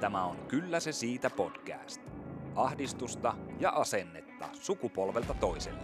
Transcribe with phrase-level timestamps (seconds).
[0.00, 2.02] Tämä on Kyllä se siitä podcast.
[2.54, 5.82] Ahdistusta ja asennetta sukupolvelta toiselle.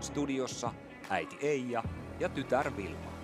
[0.00, 0.72] Studiossa
[1.10, 1.82] äiti Eija
[2.20, 3.14] ja tytär Vilma.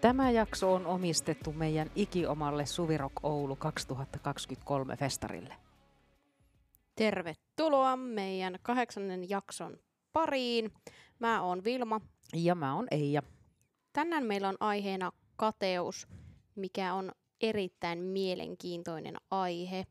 [0.00, 5.54] Tämä jakso on omistettu meidän ikiomalle Suvirok Oulu 2023 festarille.
[6.96, 9.78] Tervetuloa meidän kahdeksannen jakson
[10.12, 10.72] pariin.
[11.18, 12.00] Mä oon Vilma.
[12.34, 13.22] Ja mä oon Eija.
[13.92, 16.08] Tänään meillä on aiheena kateus,
[16.54, 19.84] mikä on erittäin mielenkiintoinen aihe.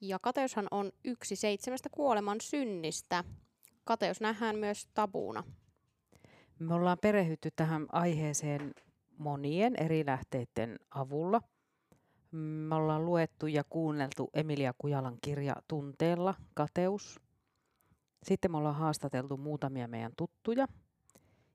[0.00, 3.24] Ja kateushan on yksi seitsemästä kuoleman synnistä.
[3.84, 5.44] Kateus nähdään myös tabuuna.
[6.58, 8.74] Me ollaan perehdytty tähän aiheeseen
[9.18, 11.40] monien eri lähteiden avulla.
[12.32, 17.20] Me ollaan luettu ja kuunneltu Emilia Kujalan kirja Tunteella, Kateus.
[18.22, 20.66] Sitten me ollaan haastateltu muutamia meidän tuttuja.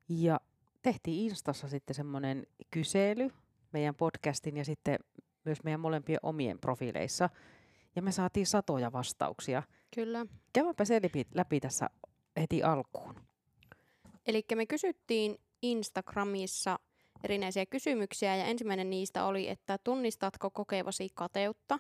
[0.10, 0.40] Ja
[0.82, 3.30] tehtiin Instassa sitten semmoinen kysely
[3.74, 5.00] meidän podcastin ja sitten
[5.46, 7.30] myös meidän molempien omien profiileissa.
[7.96, 9.64] Ja me saatiin satoja vastauksia.
[9.96, 10.26] Kyllä.
[10.54, 11.90] Käymäpä se läpi, läpi tässä
[12.38, 13.16] heti alkuun.
[14.26, 16.80] Eli me kysyttiin Instagramissa–
[17.24, 21.80] erinäisiä kysymyksiä ja ensimmäinen niistä oli, että tunnistatko kokevasi kateutta?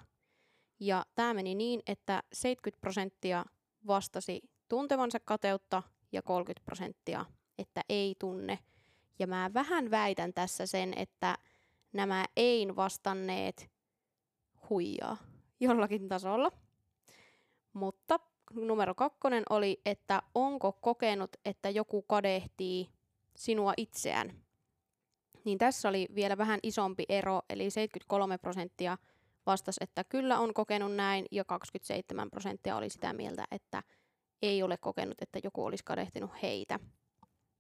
[0.79, 3.45] Ja tämä meni niin, että 70 prosenttia
[3.87, 7.25] vastasi tuntevansa kateutta ja 30 prosenttia,
[7.57, 8.59] että ei tunne.
[9.19, 11.37] Ja mä vähän väitän tässä sen, että
[11.93, 13.69] nämä ei vastanneet
[14.69, 15.17] huijaa
[15.59, 16.51] jollakin tasolla.
[17.73, 18.19] Mutta
[18.53, 22.89] numero kakkonen oli, että onko kokenut, että joku kadehtii
[23.35, 24.42] sinua itseään
[25.45, 28.97] niin tässä oli vielä vähän isompi ero, eli 73 prosenttia
[29.45, 33.83] vastasi, että kyllä on kokenut näin, ja 27 prosenttia oli sitä mieltä, että
[34.41, 36.79] ei ole kokenut, että joku olisi kadehtinut heitä.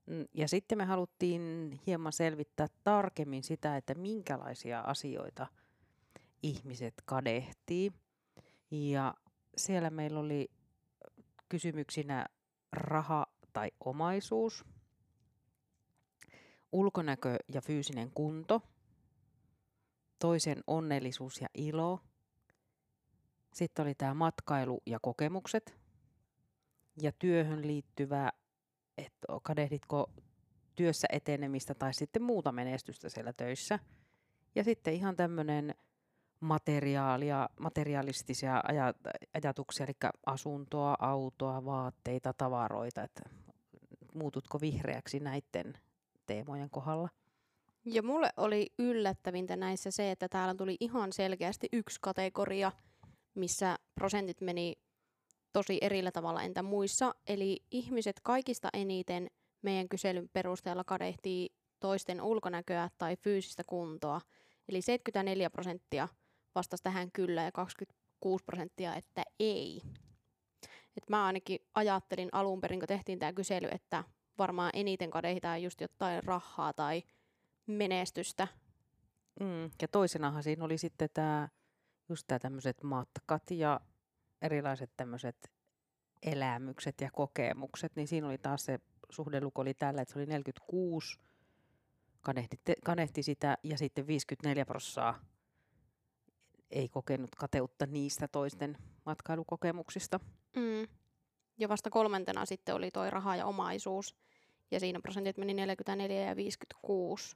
[0.05, 5.47] Mm, ja sitten me haluttiin hieman selvittää tarkemmin sitä, että minkälaisia asioita
[6.43, 7.91] ihmiset kadehtii.
[8.71, 9.13] Ja
[9.57, 10.51] siellä meillä oli
[11.49, 12.25] kysymyksinä
[12.71, 14.65] raha tai omaisuus,
[16.73, 18.61] ulkonäkö ja fyysinen kunto,
[20.19, 21.99] toisen onnellisuus ja ilo,
[23.53, 25.75] sitten oli tämä matkailu ja kokemukset
[27.01, 28.31] ja työhön liittyvä,
[28.97, 30.11] että kadehditko
[30.75, 33.79] työssä etenemistä tai sitten muuta menestystä siellä töissä.
[34.55, 35.75] Ja sitten ihan tämmöinen
[36.39, 38.63] materiaalia, materialistisia
[39.33, 43.21] ajatuksia, eli asuntoa, autoa, vaatteita, tavaroita, että
[44.13, 45.73] muututko vihreäksi näiden
[46.25, 47.09] teemojen kohdalla.
[47.85, 52.71] Ja mulle oli yllättävintä näissä se, että täällä tuli ihan selkeästi yksi kategoria,
[53.35, 54.75] missä prosentit meni
[55.53, 57.15] tosi erillä tavalla entä muissa.
[57.27, 59.29] Eli ihmiset kaikista eniten
[59.61, 64.21] meidän kyselyn perusteella kadehtii toisten ulkonäköä tai fyysistä kuntoa.
[64.69, 66.07] Eli 74 prosenttia
[66.55, 69.81] vastasi tähän kyllä ja 26 prosenttia, että ei.
[70.97, 74.03] Et mä ainakin ajattelin alun perin, kun tehtiin tämä kysely, että
[74.37, 77.03] varmaan eniten kadehditaan just jotain rahaa tai
[77.67, 78.47] menestystä.
[79.39, 79.63] Mm.
[79.81, 81.49] Ja toisenahan siinä oli sitten tämä,
[82.09, 83.79] just tämä tämmöiset matkat ja
[84.41, 85.51] erilaiset tämmöiset
[86.21, 88.79] elämykset ja kokemukset, niin siinä oli taas se
[89.09, 91.19] suhdeluku oli tällä, että se oli 46,
[92.21, 95.19] kanehti, kanehti sitä ja sitten 54 prossaa
[96.71, 100.19] ei kokenut kateutta niistä toisten matkailukokemuksista.
[100.55, 100.87] Mm.
[101.57, 104.15] Ja vasta kolmantena sitten oli toi raha ja omaisuus.
[104.71, 107.35] Ja siinä prosentit meni 44 ja 56.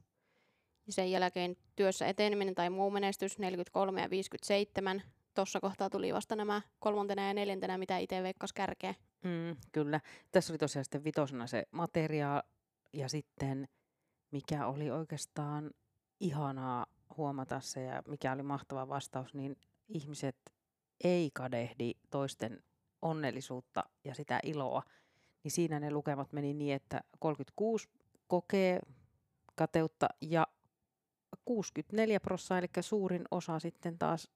[0.88, 5.02] Ja sen jälkeen työssä eteneminen tai muu menestys 43 ja 57.
[5.34, 8.96] Tuossa kohtaa tuli vasta nämä kolmantena ja neljäntenä, mitä itse veikkas kärkeä.
[9.24, 10.02] Mm, kyllä.
[10.32, 12.42] Tässä oli tosiaan sitten vitosena se materiaali
[12.94, 13.68] ja sitten
[14.32, 15.72] mikä oli oikeastaan
[16.20, 16.86] ihanaa
[17.18, 19.58] huomata se ja mikä oli mahtava vastaus, niin
[19.88, 20.38] ihmiset
[21.04, 22.64] ei kadehdi toisten
[23.02, 24.84] onnellisuutta ja sitä iloa,
[25.44, 27.90] niin siinä ne lukemat meni niin, että 36
[28.28, 28.80] kokee
[29.56, 30.48] kateutta ja
[31.46, 34.32] 64 prosenttia, eli suurin osa sitten taas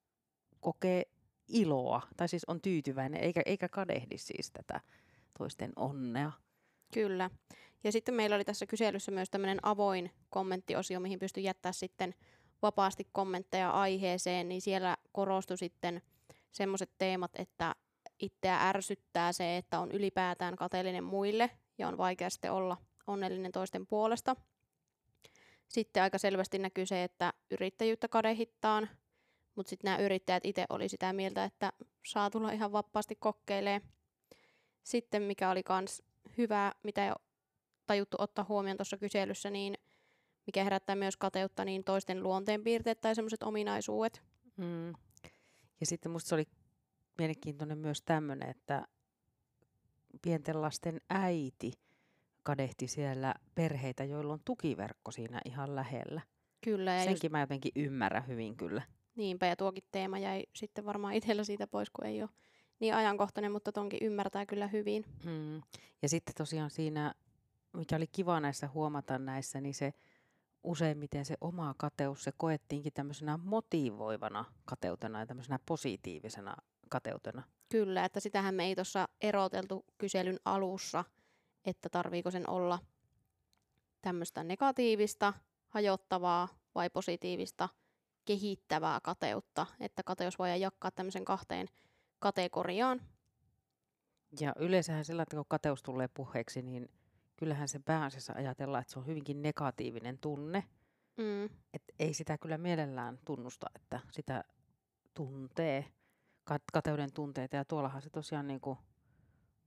[0.60, 1.04] kokee
[1.48, 4.82] iloa, tai siis on tyytyväinen, eikä, eikä kadehdi siis tätä
[5.38, 6.32] toisten onnea.
[6.94, 7.30] Kyllä.
[7.84, 12.16] Ja sitten meillä oli tässä kyselyssä myös tämmöinen avoin kommenttiosio, mihin pystyi jättää sitten
[12.62, 16.02] vapaasti kommentteja aiheeseen, niin siellä korostui sitten
[16.52, 17.76] semmoiset teemat, että
[18.22, 22.78] itseä ärsyttää se, että on ylipäätään kateellinen muille ja on vaikea sitten olla
[23.08, 24.36] onnellinen toisten puolesta.
[25.68, 28.90] Sitten aika selvästi näkyy se, että yrittäjyyttä kadehittaan,
[29.56, 31.74] Mutta sitten nämä yrittäjät itse oli sitä mieltä, että
[32.06, 33.82] saa tulla ihan vapaasti kokeilee.
[34.84, 36.04] Sitten mikä oli myös
[36.38, 37.16] hyvä, mitä jo
[37.86, 39.78] tajuttu ottaa huomioon tuossa kyselyssä, niin
[40.48, 44.22] mikä herättää myös kateutta, niin toisten luonteenpiirteet tai semmoiset ominaisuudet.
[44.58, 44.90] Mm.
[45.80, 46.48] Ja sitten musta se oli
[47.22, 48.88] mielenkiintoinen myös tämmöinen, että
[50.22, 51.72] pienten lasten äiti
[52.44, 56.22] kadehti siellä perheitä, joilla on tukiverkko siinä ihan lähellä.
[56.62, 56.94] Kyllä.
[56.94, 57.32] Ja Senkin just...
[57.32, 58.82] mä jotenkin ymmärrän hyvin kyllä.
[59.16, 62.30] Niinpä, ja tuokin teema jäi sitten varmaan itsellä siitä pois, kun ei ole
[62.80, 65.06] niin ajankohtainen, mutta tonkin ymmärtää kyllä hyvin.
[65.26, 65.62] Mm.
[66.02, 67.14] Ja sitten tosiaan siinä,
[67.74, 69.94] mikä oli kiva näissä huomata näissä, niin se
[70.64, 76.56] useimmiten se oma kateus, se koettiinkin tämmöisenä motivoivana kateutena ja tämmöisenä positiivisena
[76.92, 77.44] kateutena.
[77.70, 81.04] Kyllä, että sitähän me ei tuossa eroteltu kyselyn alussa,
[81.66, 82.80] että tarviiko sen olla
[84.02, 85.34] tämmöistä negatiivista,
[85.68, 87.70] hajottavaa vai positiivista,
[88.26, 91.68] kehittävää kateutta, että kateus voidaan jakaa tämmöisen kahteen
[92.20, 93.02] kategoriaan.
[94.40, 96.90] Ja yleensähän sillä, että kun kateus tulee puheeksi, niin
[97.38, 100.64] kyllähän se pääasiassa ajatellaan, että se on hyvinkin negatiivinen tunne.
[101.18, 101.46] Mm.
[101.74, 104.44] Et ei sitä kyllä mielellään tunnusta, että sitä
[105.14, 105.86] tuntee,
[106.74, 107.56] kateuden tunteita.
[107.56, 108.78] Ja tuollahan se tosiaan niin kuin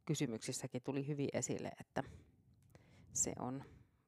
[0.04, 2.02] kysymyksissäkin tuli hyvin esille, että
[3.12, 3.64] se on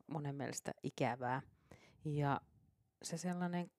[0.07, 1.43] monen mielestä ikävää.
[2.05, 2.41] Ja
[3.03, 3.71] se sellainen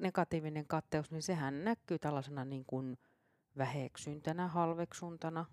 [0.00, 2.98] negatiivinen katteus, niin sehän näkyy tällaisena niin kuin
[3.58, 5.44] väheksyntänä, halveksuntana.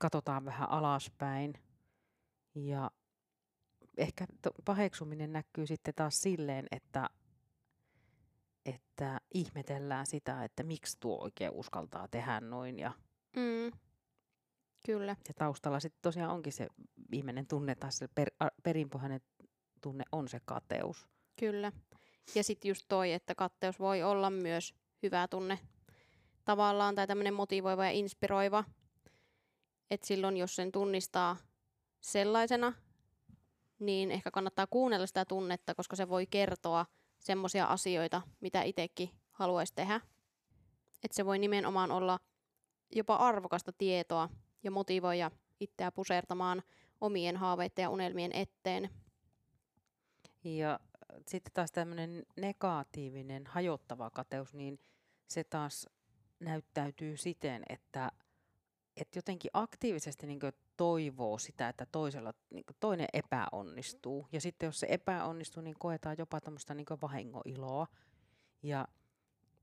[0.00, 1.54] Katsotaan vähän alaspäin.
[2.54, 2.90] Ja
[3.96, 4.26] ehkä
[4.64, 7.10] paheksuminen näkyy sitten taas silleen, että,
[8.68, 12.78] että ihmetellään sitä, että miksi tuo oikein uskaltaa tehdä noin.
[12.78, 12.92] Ja,
[13.36, 13.78] mm.
[14.86, 15.16] Kyllä.
[15.28, 16.68] Ja taustalla sitten tosiaan onkin se
[17.10, 18.30] viimeinen tunne, tai se per,
[18.62, 19.20] perinpohjainen
[19.80, 21.06] tunne on se kateus.
[21.40, 21.72] Kyllä.
[22.34, 25.58] Ja sitten just toi, että katteus voi olla myös hyvä tunne
[26.44, 28.64] tavallaan tai tämmöinen motivoiva ja inspiroiva.
[29.90, 31.36] Että silloin, jos sen tunnistaa
[32.00, 32.72] sellaisena,
[33.78, 36.86] niin ehkä kannattaa kuunnella sitä tunnetta, koska se voi kertoa
[37.18, 40.00] semmoisia asioita, mitä itsekin haluaisi tehdä.
[41.04, 42.18] Että se voi nimenomaan olla
[42.90, 44.28] jopa arvokasta tietoa
[44.62, 45.30] ja motivoida
[45.60, 46.62] itseä pusertamaan
[47.00, 48.90] omien haaveiden ja unelmien eteen.
[50.44, 50.80] Ja
[51.26, 54.78] sitten taas tämmöinen negatiivinen, hajottava kateus, niin
[55.28, 55.86] se taas
[56.40, 58.12] näyttäytyy siten, että,
[58.96, 60.40] että jotenkin aktiivisesti niin
[60.78, 64.26] toivoo sitä, että toisella niin toinen epäonnistuu.
[64.32, 67.86] Ja sitten jos se epäonnistuu, niin koetaan jopa tämmöistä niin vahingoiloa.
[68.62, 68.88] Ja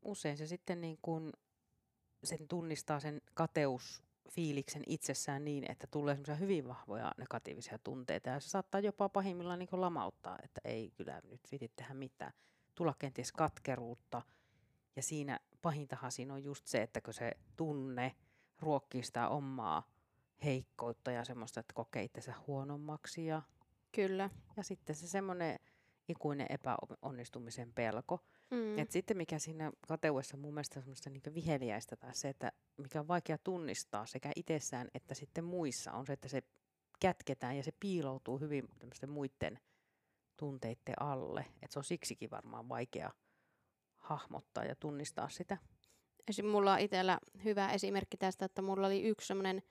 [0.01, 1.33] usein se sitten niin kuin,
[2.23, 8.29] sen tunnistaa sen kateusfiiliksen itsessään niin, että tulee semmoisia hyvin vahvoja negatiivisia tunteita.
[8.29, 12.33] Ja se saattaa jopa pahimmillaan niin lamauttaa, että ei kyllä nyt viti tehdä mitään.
[12.75, 14.21] Tulla kenties katkeruutta.
[14.95, 18.15] Ja siinä pahintahan siinä on just se, että kun se tunne
[18.59, 19.94] ruokkii sitä omaa
[20.43, 23.25] heikkoutta ja semmoista, että kokee itsensä huonommaksi.
[23.25, 23.41] Ja,
[23.91, 24.29] Kyllä.
[24.57, 25.59] ja sitten se semmoinen
[26.09, 28.19] ikuinen epäonnistumisen pelko.
[28.51, 28.79] Mm.
[28.79, 33.07] Et sitten mikä siinä kateuessa mun mielestä semmoista niin viheliäistä tai se, että mikä on
[33.07, 36.41] vaikea tunnistaa sekä itsessään että sitten muissa, on se, että se
[36.99, 39.59] kätketään ja se piiloutuu hyvin tämmöisten muiden
[40.37, 41.45] tunteiden alle.
[41.61, 43.11] Et se on siksikin varmaan vaikea
[43.97, 45.57] hahmottaa ja tunnistaa sitä.
[46.51, 49.61] Mulla on itsellä hyvä esimerkki tästä, että mulla oli yksi semmoinen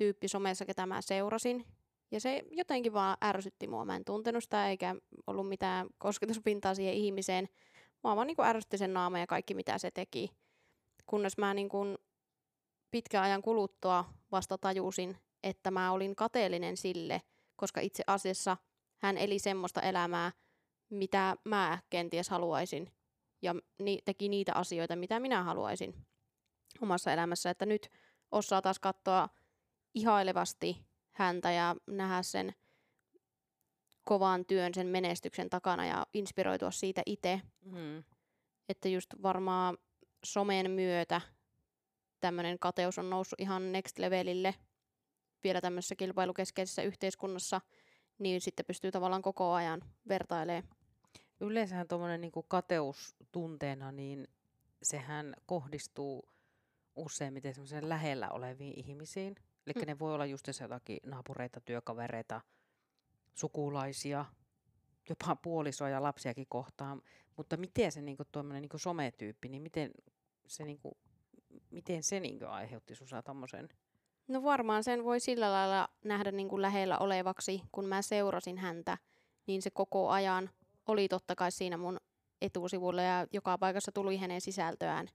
[0.00, 1.66] tyyppi somessa, ketä mä seurasin.
[2.10, 3.84] Ja se jotenkin vaan ärsytti mua.
[3.84, 7.48] Mä en tuntenut sitä eikä ollut mitään kosketuspintaa siihen ihmiseen.
[8.02, 10.30] Mua vaan niin ärsytti sen naama ja kaikki mitä se teki.
[11.06, 11.98] Kunnes mä niin kuin
[12.90, 17.22] pitkän ajan kuluttua vasta tajusin, että mä olin kateellinen sille,
[17.56, 18.56] koska itse asiassa
[18.98, 20.32] hän eli semmoista elämää,
[20.90, 22.92] mitä mä kenties haluaisin
[23.42, 26.06] ja ni- teki niitä asioita, mitä minä haluaisin
[26.80, 27.50] omassa elämässä.
[27.50, 27.90] Että nyt
[28.30, 29.28] osaa taas katsoa
[29.94, 32.54] ihailevasti häntä ja nähdä sen
[34.04, 37.40] kovan työn, sen menestyksen takana ja inspiroitua siitä itse.
[37.64, 38.04] Mm.
[38.68, 39.78] Että just varmaan
[40.24, 41.20] somen myötä
[42.20, 44.54] tämmöinen kateus on noussut ihan next levelille
[45.44, 47.60] vielä tämmöisessä kilpailukeskeisessä yhteiskunnassa,
[48.18, 50.80] niin sitten pystyy tavallaan koko ajan vertailemaan
[51.40, 54.28] Yleensähän tuommoinen niin kateus tunteena, niin
[54.82, 56.28] sehän kohdistuu
[56.96, 59.34] useimmiten lähellä oleviin ihmisiin.
[59.66, 59.86] Eli mm.
[59.86, 62.40] ne voi olla just jotakin naapureita, työkavereita,
[63.34, 64.24] sukulaisia,
[65.08, 67.02] jopa puolisoa ja lapsiakin kohtaan.
[67.36, 69.90] Mutta miten se niinku, tuommoinen niinku sometyyppi, niin miten
[70.46, 70.98] se, niinku,
[71.70, 73.68] miten se niinku aiheutti sinussa tommosen?
[74.28, 78.98] No varmaan sen voi sillä lailla nähdä niinku lähellä olevaksi, kun mä seurasin häntä,
[79.46, 80.50] niin se koko ajan
[80.86, 82.00] oli totta kai siinä mun
[82.40, 85.08] etusivulla ja joka paikassa tuli hänen sisältöään.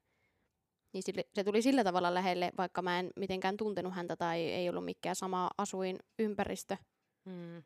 [0.96, 4.70] Niin sille, se tuli sillä tavalla lähelle, vaikka mä en mitenkään tuntenut häntä tai ei
[4.70, 6.78] ollut mikään sama asuinympäristö.
[7.26, 7.58] Mm.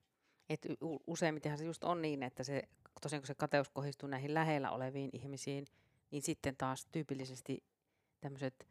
[0.49, 0.67] Et
[1.07, 2.63] useimmitenhan se just on niin, että se,
[3.01, 5.65] tosiaan kun se kateus kohdistuu näihin lähellä oleviin ihmisiin,
[6.11, 7.63] niin sitten taas tyypillisesti
[8.21, 8.67] tämmöiset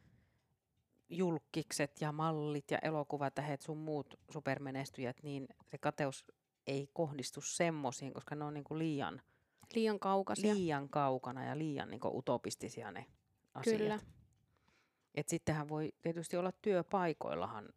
[1.09, 6.25] julkikset ja mallit ja elokuvatähet sun muut supermenestyjät, niin se kateus
[6.67, 9.23] ei kohdistu semmoisiin, koska ne on niinku liian,
[9.75, 10.55] Liian kaukaisia.
[10.55, 13.07] liian kaukana ja liian niinku utopistisia ne
[13.55, 13.79] asiat.
[13.79, 13.99] Kyllä.
[15.15, 17.69] Et sittenhän voi tietysti olla työpaikoillahan,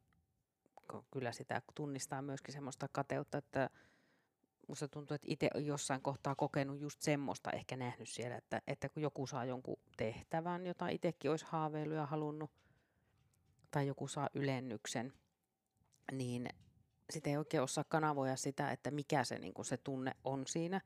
[0.94, 3.70] ko- kyllä sitä tunnistaa myöskin semmoista kateutta, että
[4.68, 8.90] musta tuntuu, että itse on jossain kohtaa kokenut just semmoista, ehkä nähnyt siellä, että, että
[8.90, 12.52] kun joku saa jonkun tehtävän, jota itsekin olisi haaveillut ja halunnut,
[13.72, 15.14] tai joku saa ylennyksen,
[16.12, 16.50] niin
[17.10, 20.82] sitten ei oikein osaa kanavoida sitä, että mikä se, niin se tunne on siinä,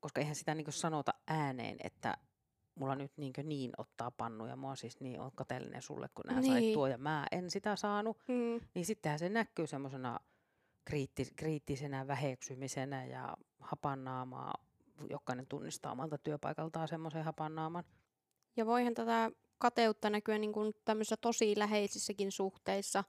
[0.00, 2.16] koska eihän sitä niin sanota ääneen, että
[2.78, 6.40] mulla nyt niin, niin ottaa pannu ja mua siis niin on kateellinen sulle, kun nämä
[6.40, 6.52] niin.
[6.52, 8.60] sait tuo ja mä en sitä saanut, Mm.
[8.74, 10.20] niin sittenhän se näkyy semmoisena
[10.90, 14.54] kriittis- kriittisenä väheksymisenä ja hapannaamaa.
[15.10, 17.84] Jokainen tunnistaa omalta työpaikaltaan semmoisen hapannaaman.
[18.56, 23.04] Ja voihan tätä kateutta näkyä niin kuin tämmöisissä tosi läheisissäkin suhteissa,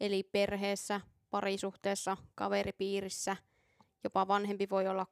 [0.00, 1.00] eli perheessä,
[1.30, 3.36] parisuhteessa, kaveripiirissä.
[4.04, 5.06] Jopa vanhempi voi olla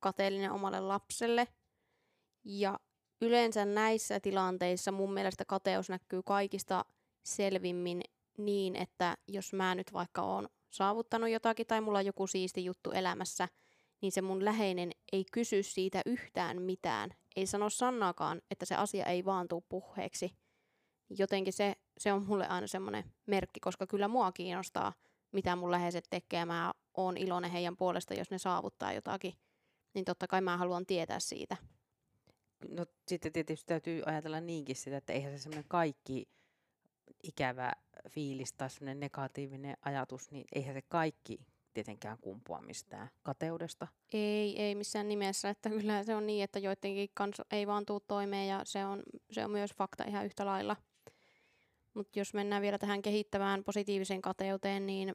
[0.00, 1.48] kateellinen omalle lapselle.
[2.44, 2.80] Ja
[3.20, 6.84] yleensä näissä tilanteissa mun mielestä kateus näkyy kaikista
[7.24, 8.00] selvimmin
[8.38, 12.90] niin, että jos mä nyt vaikka oon saavuttanut jotakin tai mulla on joku siisti juttu
[12.90, 13.48] elämässä,
[14.00, 17.10] niin se mun läheinen ei kysy siitä yhtään mitään.
[17.36, 20.36] Ei sano sanaakaan, että se asia ei vaan tuu puheeksi.
[21.18, 24.92] Jotenkin se, se on mulle aina semmoinen merkki, koska kyllä mua kiinnostaa,
[25.32, 26.44] mitä mun läheiset tekee.
[26.44, 29.34] Mä oon iloinen heidän puolesta, jos ne saavuttaa jotakin.
[29.94, 31.56] Niin totta kai mä haluan tietää siitä.
[32.70, 36.28] No sitten tietysti täytyy ajatella niinkin sitä, että eihän se semmoinen kaikki
[37.22, 37.72] ikävä
[38.10, 41.38] fiilis tai semmoinen negatiivinen ajatus, niin eihän se kaikki
[41.74, 43.86] tietenkään kumpua mistään kateudesta.
[44.12, 45.50] Ei, ei missään nimessä.
[45.50, 49.02] Että kyllä se on niin, että joidenkin kanssa ei vaan tuu toimeen ja se on,
[49.30, 50.76] se on myös fakta ihan yhtä lailla.
[51.94, 55.14] Mutta jos mennään vielä tähän kehittävään positiiviseen kateuteen, niin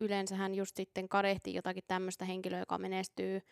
[0.00, 3.42] yleensähän just sitten kadehtii jotakin tämmöistä henkilöä, joka menestyy,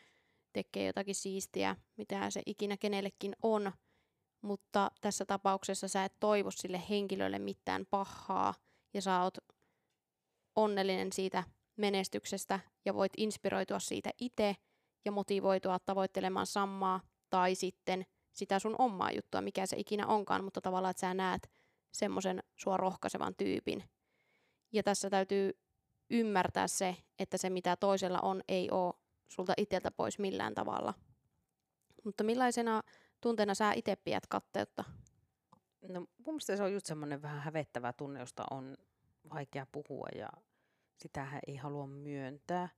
[0.52, 3.72] tekee jotakin siistiä, mitä se ikinä kenellekin on.
[4.42, 8.54] Mutta tässä tapauksessa sä et toivo sille henkilölle mitään pahaa
[8.94, 9.38] ja sä oot
[10.56, 11.44] onnellinen siitä
[11.76, 14.56] menestyksestä ja voit inspiroitua siitä itse
[15.04, 17.00] ja motivoitua tavoittelemaan samaa
[17.30, 21.50] tai sitten sitä sun omaa juttua, mikä se ikinä onkaan, mutta tavallaan, että sä näet
[21.92, 23.84] semmoisen sua rohkaisevan tyypin.
[24.72, 25.60] Ja tässä täytyy
[26.10, 28.94] ymmärtää se, että se mitä toisella on, ei ole
[29.28, 30.94] sulta itseltä pois millään tavalla.
[32.04, 32.82] Mutta millaisena
[33.20, 34.84] tunteena sä itse pidät katteutta?
[35.88, 38.76] No mun mielestä se on just semmoinen vähän hävettävä tunne, josta on
[39.34, 40.28] vaikea puhua ja
[40.96, 42.68] sitähän ei halua myöntää.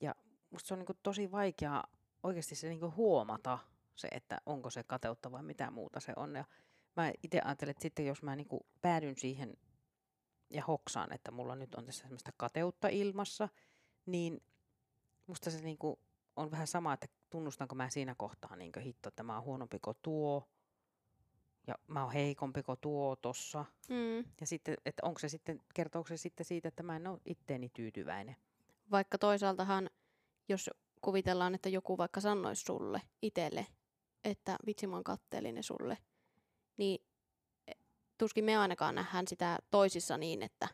[0.00, 0.14] Ja
[0.50, 1.82] musta se on niinku tosi vaikea
[2.22, 3.58] oikeasti se niinku huomata
[3.96, 6.34] se, että onko se kateutta vai mitä muuta se on.
[6.34, 6.44] Ja
[6.96, 9.54] mä itse ajattelen, että sitten jos mä niinku päädyn siihen
[10.50, 13.48] ja hoksaan, että mulla nyt on tässä semmoista kateutta ilmassa,
[14.06, 14.42] niin
[15.26, 15.98] musta se niinku
[16.36, 19.96] on vähän sama, että tunnustanko mä siinä kohtaa niin hitto, että mä oon huonompi kuin
[20.02, 20.48] tuo,
[21.66, 23.64] ja mä oon heikompi kuin tuo tossa.
[23.88, 24.30] Mm.
[24.40, 27.68] Ja sitten, että onko se sitten, kertooko se sitten siitä, että mä en ole itteeni
[27.68, 28.36] tyytyväinen.
[28.90, 29.90] Vaikka toisaaltahan,
[30.48, 33.66] jos kuvitellaan, että joku vaikka sanoisi sulle itselle,
[34.24, 35.98] että vitsi mä oon katteellinen sulle,
[36.76, 37.04] niin
[37.68, 37.72] e,
[38.18, 40.68] tuskin me ainakaan nähdään sitä toisissa niin, että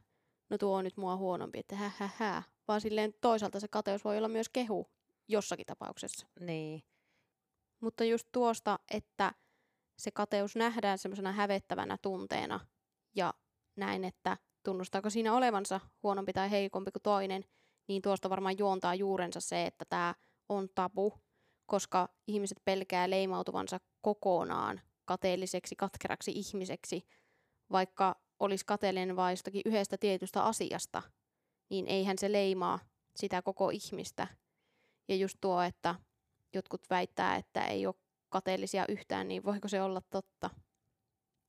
[0.50, 2.42] no tuo on nyt mua huonompi, että hä hä hä.
[2.70, 4.86] Vaan silleen toisaalta se kateus voi olla myös kehu
[5.28, 6.26] jossakin tapauksessa.
[6.40, 6.82] Niin.
[7.80, 9.32] Mutta just tuosta, että
[9.98, 12.60] se kateus nähdään semmoisena hävettävänä tunteena
[13.16, 13.34] ja
[13.76, 17.44] näin, että tunnustaako siinä olevansa huonompi tai heikompi kuin toinen,
[17.88, 20.14] niin tuosta varmaan juontaa juurensa se, että tämä
[20.48, 21.12] on tabu,
[21.66, 27.06] koska ihmiset pelkää leimautuvansa kokonaan kateelliseksi, katkeraksi ihmiseksi,
[27.72, 31.02] vaikka olisi kateellinen vain jostakin yhdestä tietystä asiasta,
[31.70, 32.78] niin eihän se leimaa
[33.16, 34.26] sitä koko ihmistä.
[35.08, 35.94] Ja just tuo, että
[36.54, 37.94] jotkut väittää, että ei ole
[38.28, 40.50] kateellisia yhtään, niin voiko se olla totta?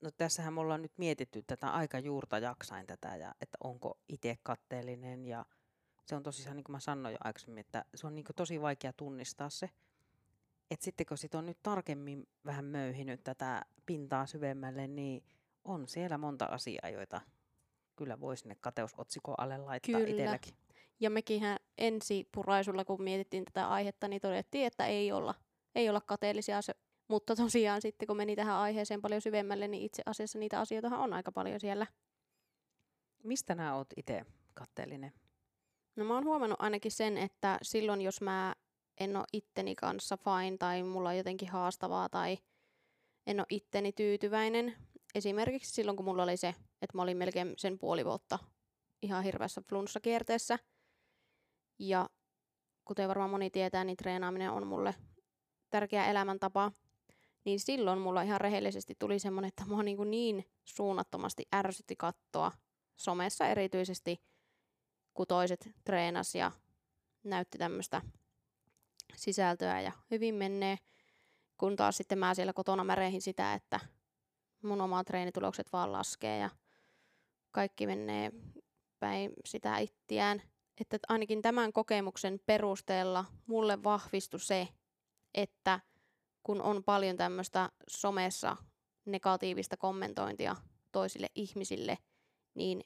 [0.00, 4.38] No tässähän me ollaan nyt mietitty tätä aika juurta jaksain tätä, ja että onko itse
[4.42, 5.46] katteellinen ja
[6.06, 8.92] se on tosissaan, niin kuin mä sanoin jo aikaisemmin, että se on niin tosi vaikea
[8.92, 9.70] tunnistaa se.
[10.70, 15.24] Että sitten kun sit on nyt tarkemmin vähän möyhinyt tätä pintaa syvemmälle, niin
[15.64, 17.20] on siellä monta asiaa, joita
[18.02, 20.10] kyllä voi sinne kateusotsikon alle laittaa Kyllä.
[20.10, 20.54] itselläkin.
[21.00, 25.34] Ja mekinhän ensi puraisulla, kun mietittiin tätä aihetta, niin todettiin, että ei olla,
[25.74, 26.60] ei olla kateellisia.
[27.08, 31.12] Mutta tosiaan sitten kun meni tähän aiheeseen paljon syvemmälle, niin itse asiassa niitä asioita on
[31.12, 31.86] aika paljon siellä.
[33.24, 35.12] Mistä nämä oot itse katteellinen?
[35.96, 38.54] No mä oon huomannut ainakin sen, että silloin jos mä
[39.00, 42.38] en ole itteni kanssa fine tai mulla on jotenkin haastavaa tai
[43.26, 44.74] en ole itteni tyytyväinen.
[45.14, 46.48] Esimerkiksi silloin, kun mulla oli se,
[46.82, 48.38] että mä olin melkein sen puoli vuotta
[49.02, 50.58] ihan hirveässä flunssakierteessä.
[51.78, 52.08] Ja
[52.84, 54.94] kuten varmaan moni tietää, niin treenaaminen on mulle
[55.70, 56.72] tärkeä elämäntapa.
[57.44, 62.52] Niin silloin mulla ihan rehellisesti tuli semmoinen, että mua niin, niin suunnattomasti ärsytti kattoa
[62.96, 64.22] somessa erityisesti,
[65.14, 66.52] kun toiset treenas ja
[67.24, 68.02] näytti tämmöistä
[69.16, 70.78] sisältöä ja hyvin menee.
[71.56, 73.80] Kun taas sitten mä siellä kotona märehin sitä, että
[74.62, 76.50] mun omat treenitulokset vaan laskee ja
[77.50, 78.32] kaikki menee
[79.00, 80.42] päin sitä ittiään.
[80.80, 84.68] Että ainakin tämän kokemuksen perusteella mulle vahvistui se,
[85.34, 85.80] että
[86.42, 88.56] kun on paljon tämmöistä somessa
[89.04, 90.56] negatiivista kommentointia
[90.92, 91.98] toisille ihmisille,
[92.54, 92.84] niin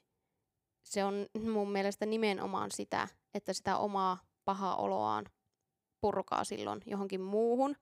[0.82, 5.26] se on mun mielestä nimenomaan sitä, että sitä omaa pahaa oloaan
[6.00, 7.76] purkaa silloin johonkin muuhun.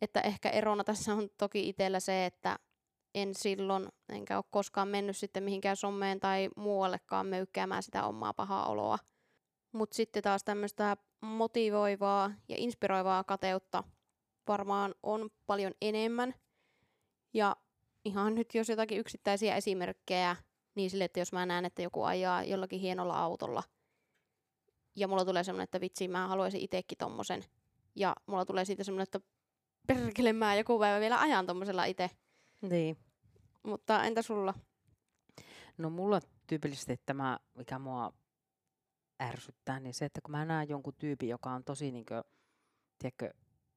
[0.00, 2.58] Että ehkä erona tässä on toki itsellä se, että
[3.14, 8.68] en silloin, enkä ole koskaan mennyt sitten mihinkään someen tai muuallekaan möykkäämään sitä omaa pahaa
[8.68, 8.98] oloa.
[9.72, 13.84] Mutta sitten taas tämmöistä motivoivaa ja inspiroivaa kateutta
[14.48, 16.34] varmaan on paljon enemmän.
[17.34, 17.56] Ja
[18.04, 20.36] ihan nyt jos jotakin yksittäisiä esimerkkejä,
[20.74, 23.62] niin sille, että jos mä näen, että joku ajaa jollakin hienolla autolla,
[24.96, 27.44] ja mulla tulee semmoinen, että vitsi, mä haluaisin itsekin tommosen.
[27.94, 29.20] Ja mulla tulee siitä semmoinen, että
[29.86, 32.10] perkele mä joku päivä vielä ajan tommosella itse.
[32.62, 32.96] Niin.
[33.62, 34.54] Mutta entä sulla?
[35.78, 38.12] No mulla tyypillisesti tämä, mikä mua
[39.22, 42.22] ärsyttää, niin se, että kun mä näen jonkun tyypin, joka on tosi niin kuin,
[42.98, 43.32] tiedätkö,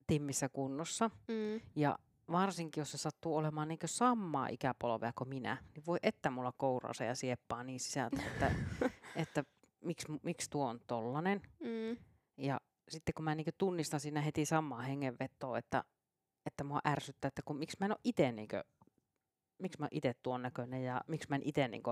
[0.07, 1.61] timmissä kunnossa, Mm.
[1.75, 1.99] ja
[2.31, 7.03] varsinkin jos se sattuu olemaan niin samaa ikäpolvea kuin minä, niin voi että mulla kourausa
[7.03, 8.51] ja sieppaa niin sisältä, että,
[9.15, 9.43] että
[9.81, 11.41] miksi, miksi tuo on tollanen.
[11.59, 11.97] Mm.
[12.37, 15.83] Ja sitten kun mä niin tunnistan siinä heti samaa hengenvetoa, että,
[16.45, 18.47] että mua ärsyttää, että kun, miksi mä en ole itse niin
[19.57, 21.83] miksi mä itse tuon näköinen ja miksi mä en itse niin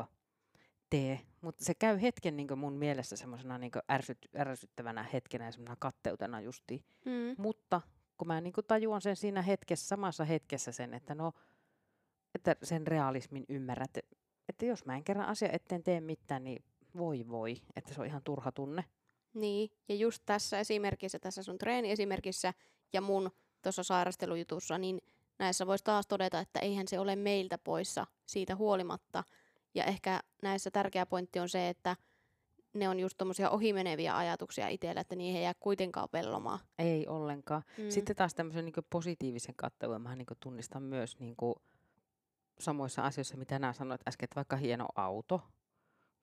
[0.89, 1.19] tee.
[1.41, 6.41] Mutta se käy hetken niin mun mielessä semmoisena niin ärsyt, ärsyttävänä hetkenä ja semmoisena katteutena
[6.41, 6.83] justiin.
[7.05, 7.35] Mm.
[7.37, 7.81] Mutta
[8.17, 11.31] kun mä niin tajuan sen siinä hetkessä, samassa hetkessä sen, että no,
[12.35, 14.15] että sen realismin ymmärrät, että,
[14.49, 16.63] että jos mä en kerran asia eteen tee mitään, niin
[16.97, 18.83] voi voi, että se on ihan turha tunne.
[19.33, 22.53] Niin, ja just tässä esimerkissä, tässä sun treeniesimerkissä
[22.93, 25.01] ja mun tuossa sairastelujutussa, niin
[25.43, 29.23] näissä voisi taas todeta, että eihän se ole meiltä poissa siitä huolimatta.
[29.75, 31.95] Ja ehkä näissä tärkeä pointti on se, että
[32.73, 36.59] ne on just tommosia ohimeneviä ajatuksia itsellä, että niihin ei jää kuitenkaan pellomaan.
[36.79, 37.63] Ei ollenkaan.
[37.77, 37.89] Mm.
[37.89, 41.35] Sitten taas tämmöisen niin positiivisen kattelun mä niin tunnistan myös niin
[42.59, 45.41] samoissa asioissa, mitä nämä sanoit äsken, että vaikka hieno auto,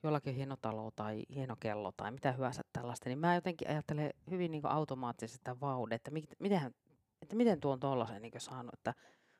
[0.03, 4.11] jollakin on hieno talo tai hieno kello tai mitä hyvänsä tällaista, niin mä jotenkin ajattelen
[4.31, 6.75] hyvin niin automaattisesti sitä vaude, että, mit, miten,
[7.23, 8.95] että miten tuon tuollaisen niin saanut, että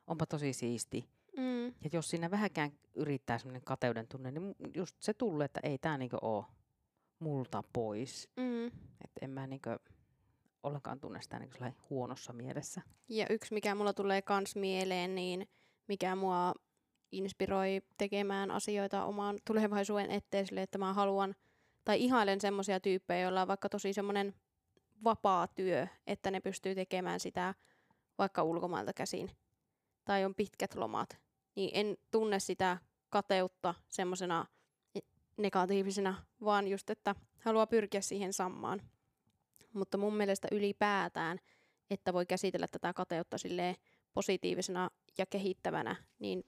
[0.07, 1.09] onpa tosi siisti.
[1.37, 1.65] Mm.
[1.65, 5.97] Ja jos siinä vähäkään yrittää semmoinen kateuden tunne, niin just se tulee, että ei tämä
[5.97, 6.45] niin ole
[7.19, 8.29] multa pois.
[8.37, 8.67] Mm.
[9.03, 9.61] Että en mä niin
[10.63, 12.81] ollenkaan tunne sitä niin huonossa mielessä.
[13.09, 15.47] Ja yksi, mikä mulla tulee kans mieleen, niin
[15.87, 16.53] mikä mua
[17.11, 21.35] inspiroi tekemään asioita omaan tulevaisuuden eteen sille, että mä haluan
[21.85, 24.33] tai ihailen semmoisia tyyppejä, joilla on vaikka tosi semmoinen
[25.03, 27.53] vapaa työ, että ne pystyy tekemään sitä
[28.17, 29.31] vaikka ulkomailta käsin.
[30.05, 31.17] Tai on pitkät lomat.
[31.55, 32.77] Niin en tunne sitä
[33.09, 34.45] kateutta semmoisena
[35.37, 38.81] negatiivisena, vaan just, että haluaa pyrkiä siihen samaan.
[39.73, 41.39] Mutta mun mielestä ylipäätään,
[41.89, 43.75] että voi käsitellä tätä kateutta silleen
[44.13, 46.43] positiivisena ja kehittävänä, niin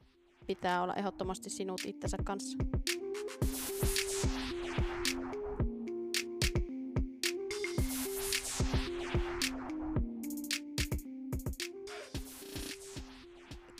[0.47, 2.58] pitää olla ehdottomasti sinut itsensä kanssa.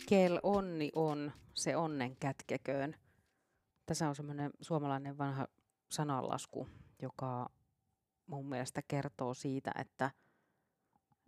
[0.08, 2.96] Kel onni on, se onnen kätkeköön.
[3.86, 5.48] Tässä on semmoinen suomalainen vanha
[5.88, 6.68] sananlasku,
[7.02, 7.50] joka
[8.26, 10.10] mun mielestä kertoo siitä, että–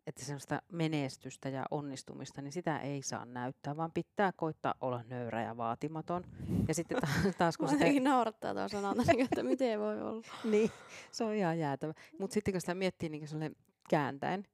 [0.06, 5.42] että semmoista menestystä ja onnistumista, niin sitä ei saa näyttää, vaan pitää koittaa olla nöyrä
[5.42, 6.24] ja vaatimaton.
[6.68, 6.98] Ja sitten
[7.38, 7.84] taas, kun sitä...
[8.00, 10.22] naurattaa tuo niin että miten voi olla.
[10.44, 10.70] niin,
[11.12, 11.92] se on ihan jäätävä.
[12.18, 13.56] Mutta sitten kun sitä miettii niin
[13.88, 14.46] kääntäen,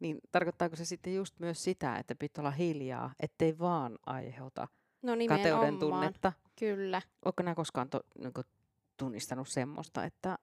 [0.00, 4.68] niin tarkoittaako se sitten just myös sitä, että pitää olla hiljaa, ettei vaan aiheuta
[5.02, 6.32] no kateuden tunnetta?
[6.58, 7.02] Kyllä.
[7.24, 8.32] Oletko nämä koskaan to, niin
[8.96, 10.38] tunnistanut semmoista, että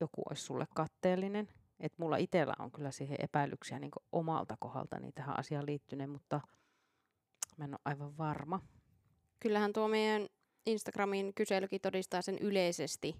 [0.00, 1.48] joku olisi sulle katteellinen–
[1.80, 6.40] että mulla itsellä on kyllä siihen epäilyksiä niin omalta kohdaltani tähän asiaan liittyneen, mutta
[7.56, 8.60] Mä en ole aivan varma.
[9.40, 10.28] Kyllähän tuo meidän
[10.66, 13.16] Instagramin kyselykin todistaa sen yleisesti,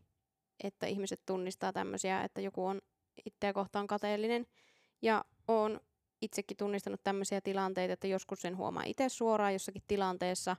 [0.65, 2.81] että ihmiset tunnistaa tämmöisiä, että joku on
[3.27, 4.47] itseä kohtaan kateellinen.
[5.03, 5.81] Ja on
[6.22, 10.57] itsekin tunnistanut tämmöisiä tilanteita, että joskus sen huomaa itse suoraan jossakin tilanteessa,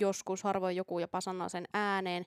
[0.00, 2.26] joskus harvoin joku jopa sanoo sen ääneen,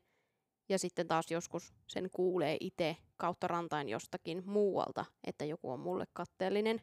[0.70, 6.06] ja sitten taas joskus sen kuulee itse kautta rantain jostakin muualta, että joku on mulle
[6.14, 6.82] katteellinen.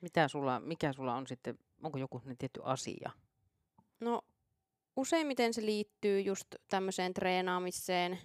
[0.00, 3.10] Mitä sulla, mikä sulla on sitten, onko joku tietty asia?
[4.00, 4.22] No
[4.96, 8.18] useimmiten se liittyy just tämmöiseen treenaamiseen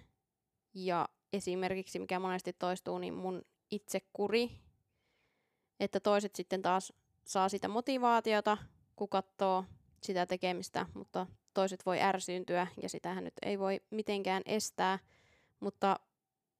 [0.74, 4.50] ja esimerkiksi, mikä monesti toistuu, niin mun itsekuri.
[5.80, 6.92] Että toiset sitten taas
[7.24, 8.58] saa sitä motivaatiota,
[8.96, 9.64] kun katsoo
[10.02, 14.98] sitä tekemistä, mutta toiset voi ärsyyntyä ja sitähän nyt ei voi mitenkään estää.
[15.60, 16.00] Mutta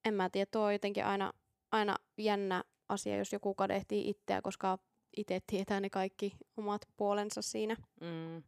[0.04, 1.32] en mä tiedä, tuo on jotenkin aina,
[1.72, 4.78] aina jännä asia, jos joku kadehtii itseä, koska
[5.16, 7.76] itse tietää ne kaikki omat puolensa siinä.
[8.00, 8.42] Mm.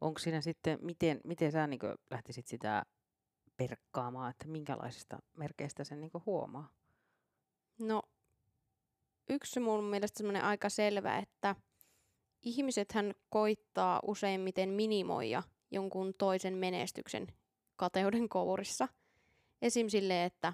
[0.00, 2.82] Onko siinä sitten, miten, miten sä niin lähtisit sitä
[3.56, 6.68] perkkaamaan, että minkälaisista merkeistä sen niin huomaa?
[7.78, 8.02] No,
[9.28, 11.56] yksi mun mielestä semmoinen aika selvä, että
[12.42, 17.26] ihmisethän koittaa useimmiten minimoida jonkun toisen menestyksen
[17.76, 18.88] kateuden kourissa.
[19.62, 19.88] Esim.
[19.88, 20.52] sille, että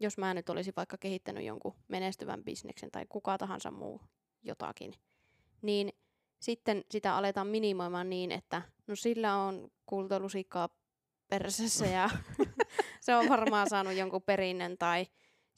[0.00, 4.00] jos mä nyt olisin vaikka kehittänyt jonkun menestyvän bisneksen tai kuka tahansa muu
[4.42, 4.94] jotakin,
[5.62, 5.92] niin
[6.40, 10.68] sitten sitä aletaan minimoimaan niin, että no sillä on kultalusikkaa
[11.28, 12.10] persessä ja
[13.00, 15.06] se on varmaan saanut jonkun perinnön tai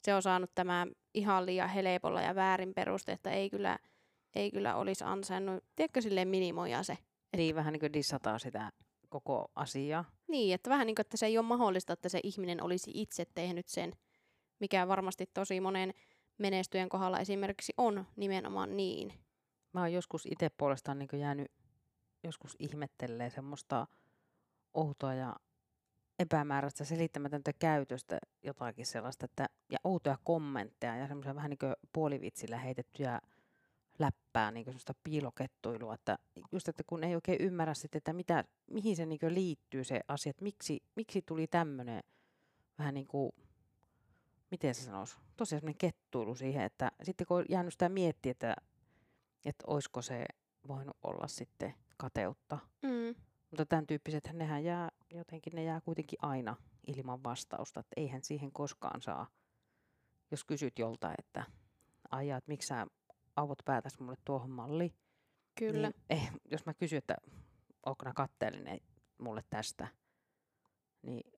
[0.01, 3.79] se on saanut tämä ihan liian helpolla ja väärin peruste, että ei kyllä,
[4.35, 5.63] ei kyllä olisi ansainnut.
[5.75, 6.93] Tiedätkö silleen minimoja se?
[6.93, 7.37] Että...
[7.37, 8.71] Niin, vähän niin kuin dissataan sitä
[9.09, 10.05] koko asiaa.
[10.27, 13.25] Niin, että vähän niin kuin, että se ei ole mahdollista, että se ihminen olisi itse
[13.35, 13.93] tehnyt sen,
[14.59, 15.93] mikä varmasti tosi monen
[16.37, 19.13] menestyjen kohdalla esimerkiksi on nimenomaan niin.
[19.73, 21.51] Mä oon joskus itse puolestaan niin jäänyt
[22.23, 23.87] joskus ihmettelee semmoista
[24.73, 25.35] outoa ja
[26.19, 32.57] epämääräistä selittämätöntä käytöstä jotakin sellaista, että, ja outoja kommentteja ja semmoisia vähän niin kuin puolivitsillä
[32.57, 33.21] heitettyjä
[33.99, 36.17] läppää, niin kuin semmoista piilokettuilua, että
[36.51, 40.29] just, että kun ei oikein ymmärrä sitten, että mitä, mihin se niin liittyy se asia,
[40.29, 42.03] että miksi, miksi tuli tämmöinen
[42.79, 43.31] vähän niin kuin,
[44.51, 48.55] miten se sanoisi, tosiaan semmoinen kettuilu siihen, että sitten kun on jäänyt sitä miettiä, että,
[49.45, 50.25] että olisiko se
[50.67, 52.57] voinut olla sitten kateutta.
[52.81, 53.15] Mm.
[53.53, 56.55] Mutta tämän tyyppiset, nehän jää, jotenkin ne jää kuitenkin aina
[56.87, 59.27] ilman vastausta, että eihän siihen koskaan saa,
[60.31, 61.43] jos kysyt jolta, että
[62.11, 62.87] ajaa, että miksi sä
[63.35, 64.93] avot päätäs mulle tuohon malliin.
[65.55, 65.87] Kyllä.
[65.87, 67.15] Niin, eh, jos mä kysyn, että
[67.85, 68.79] onko katteellinen
[69.17, 69.87] mulle tästä,
[71.01, 71.32] niin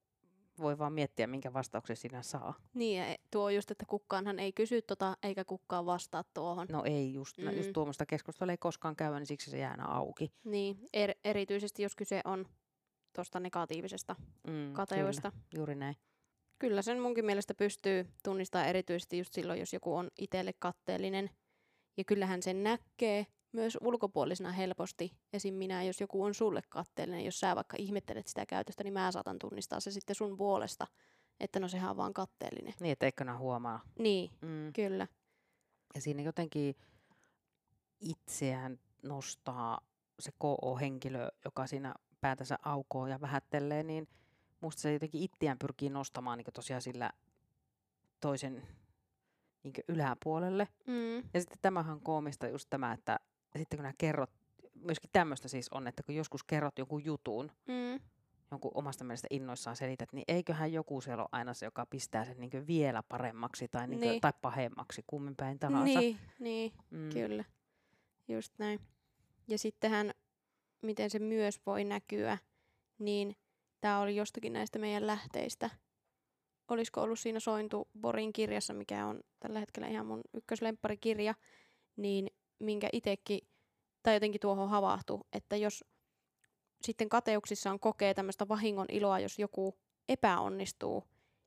[0.59, 2.53] voi vaan miettiä, minkä vastauksen sinä saa.
[2.73, 6.67] Niin, ja tuo just, että kukkaanhan ei kysy tota, eikä kukaan vastaa tuohon.
[6.71, 7.57] No ei, just, mm.
[7.57, 10.31] just tuommoista keskustelua ei koskaan käy, niin siksi se jää aina auki.
[10.43, 12.45] Niin, er, erityisesti jos kyse on
[13.15, 14.15] tuosta negatiivisesta
[14.47, 15.31] mm, kateudesta.
[15.31, 15.95] Kyllä, juuri näin.
[16.59, 21.29] Kyllä sen munkin mielestä pystyy tunnistamaan erityisesti just silloin, jos joku on itselle katteellinen.
[21.97, 25.11] Ja kyllähän sen näkee myös ulkopuolisena helposti.
[25.33, 25.53] Esim.
[25.53, 29.39] minä, jos joku on sulle katteellinen, jos sä vaikka ihmettelet sitä käytöstä, niin mä saatan
[29.39, 30.87] tunnistaa se sitten sun puolesta,
[31.39, 32.73] että no sehän on vaan katteellinen.
[32.79, 33.81] Niin, että eikö huomaa.
[33.99, 34.73] Niin, mm.
[34.73, 35.07] kyllä.
[35.95, 36.75] Ja siinä jotenkin
[37.99, 39.81] itseään nostaa
[40.19, 44.07] se KO-henkilö, joka siinä päätänsä aukoo ja vähättelee, niin
[44.61, 47.11] musta se jotenkin itseään pyrkii nostamaan niin tosiaan sillä
[48.19, 48.63] toisen
[49.63, 50.67] niin yläpuolelle.
[50.87, 51.17] Mm.
[51.17, 53.19] Ja sitten tämähän on koomista just tämä, että
[53.59, 54.29] sitten kun nämä kerrot,
[54.73, 57.99] myöskin tämmöistä siis on, että kun joskus kerrot jonkun jutun, mm.
[58.51, 62.39] jonkun omasta mielestä innoissaan selität, niin eiköhän joku siellä ole aina se, joka pistää sen
[62.39, 64.21] niin vielä paremmaksi tai, niin niin.
[64.21, 65.99] tai pahemmaksi, kummin päin tahansa.
[65.99, 67.09] Niin, niin mm.
[67.09, 67.43] kyllä.
[68.27, 68.79] Just näin.
[69.47, 70.11] Ja sittenhän,
[70.81, 72.37] miten se myös voi näkyä,
[72.99, 73.35] niin
[73.81, 75.69] tämä oli jostakin näistä meidän lähteistä.
[76.67, 81.35] Olisiko ollut siinä Sointu Borin kirjassa, mikä on tällä hetkellä ihan mun ykköslemparikirja,
[81.95, 82.27] niin
[82.59, 83.39] minkä itsekin,
[84.03, 85.85] tai jotenkin tuohon havahtu, että jos
[86.81, 89.77] sitten kateuksissaan kokee tämmöistä vahingon iloa, jos joku
[90.09, 91.03] epäonnistuu,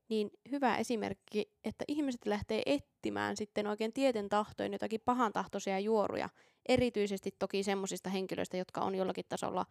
[0.09, 6.29] niin hyvä esimerkki, että ihmiset lähtee etsimään sitten oikein tieten tahtoin jotakin pahan tahtoisia juoruja,
[6.69, 9.67] erityisesti toki semmoisista henkilöistä, jotka on jollakin tasolla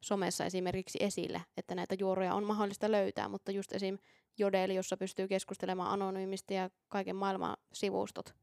[0.00, 3.98] somessa esimerkiksi esillä, että näitä juoruja on mahdollista löytää, mutta just esim.
[4.38, 8.34] Jodeli, jossa pystyy keskustelemaan anonyymisti ja kaiken maailman sivustot.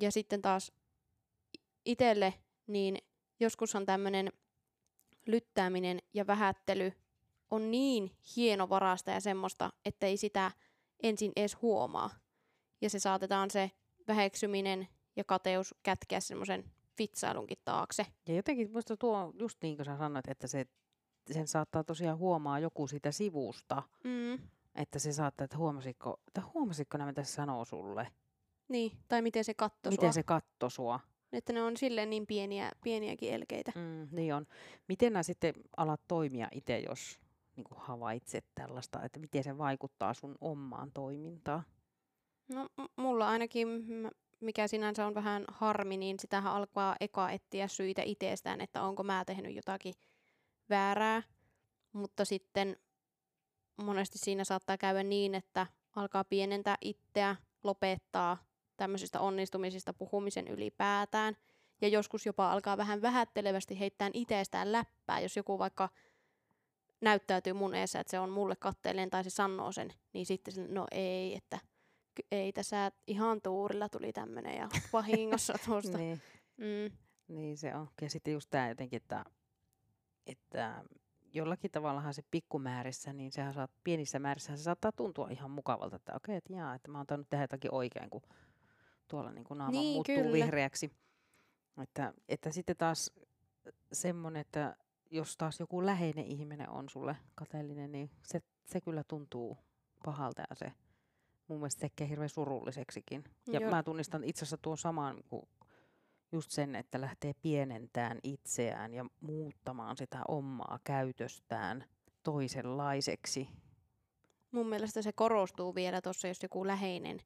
[0.00, 0.72] Ja sitten taas
[1.88, 2.34] itselle,
[2.66, 2.98] niin
[3.40, 4.32] joskushan tämmöinen
[5.26, 6.92] lyttääminen ja vähättely
[7.50, 10.50] on niin hienovarasta ja semmoista, että ei sitä
[11.02, 12.10] ensin edes huomaa.
[12.80, 13.70] Ja se saatetaan se
[14.08, 16.64] väheksyminen ja kateus kätkeä semmoisen
[16.98, 18.06] vitsailunkin taakse.
[18.28, 20.66] Ja jotenkin muista tuo, just niin kuin sä sanoit, että se,
[21.30, 24.38] sen saattaa tosiaan huomaa joku siitä sivusta, Mm.
[24.74, 28.08] että se saattaa, että huomasitko, että huomasitko nämä, se sanoo sulle?
[28.68, 30.12] Niin, tai miten se katto Miten sua.
[30.12, 31.00] se katto sua?
[31.32, 33.72] Että ne on silleen niin pieniä, pieniäkin elkeitä.
[33.74, 34.46] Mm, niin on.
[34.88, 37.18] Miten nää sitten alat toimia itse, jos
[37.56, 41.62] niin havaitset tällaista, että miten se vaikuttaa sun omaan toimintaan?
[42.48, 43.68] No mulla ainakin,
[44.40, 49.24] mikä sinänsä on vähän harmi, niin sitähän alkaa eka etsiä syitä itsestään, että onko mä
[49.24, 49.94] tehnyt jotakin
[50.70, 51.22] väärää.
[51.92, 52.76] Mutta sitten
[53.82, 58.47] monesti siinä saattaa käydä niin, että alkaa pienentää itseä, lopettaa
[58.78, 61.36] tämmöisistä onnistumisista puhumisen ylipäätään.
[61.80, 65.88] Ja joskus jopa alkaa vähän vähättelevästi heittää itsestään läppää, jos joku vaikka
[67.00, 70.66] näyttäytyy mun eessä, että se on mulle katteellinen tai se sanoo sen, niin sitten se,
[70.68, 71.58] no ei, että
[72.32, 75.98] ei tässä ihan tuurilla tuli tämmöinen ja vahingossa tuosta.
[75.98, 76.22] Niin,
[76.56, 76.96] mm,
[77.28, 77.88] niin se on.
[78.02, 79.24] Ja sitten just tämä jotenkin, että,
[80.26, 80.84] että
[81.34, 86.12] jollakin tavallahan se pikkumäärissä, niin sehän saat, pienissä määrissä se saattaa tuntua ihan mukavalta, että
[86.14, 88.22] okei, että jaa, että mä oon tainnut tehdä jotakin oikein, kun
[89.08, 90.32] tuolla niin kuin naama Niin, muuttuu kyllä.
[90.32, 90.90] vihreäksi.
[91.82, 93.10] Että, että sitten taas
[93.92, 94.76] semmoinen, että
[95.10, 99.58] jos taas joku läheinen ihminen on sulle kateellinen, niin se, se kyllä tuntuu
[100.04, 100.72] pahalta ja se
[101.48, 103.24] mun mielestä tekee hirveän surulliseksikin.
[103.52, 103.70] Ja Joo.
[103.70, 105.42] mä tunnistan itse asiassa tuon saman kuin
[106.32, 111.84] just sen, että lähtee pienentään itseään ja muuttamaan sitä omaa käytöstään
[112.22, 113.48] toisenlaiseksi.
[114.52, 117.20] mun mielestä se korostuu vielä tuossa, jos joku läheinen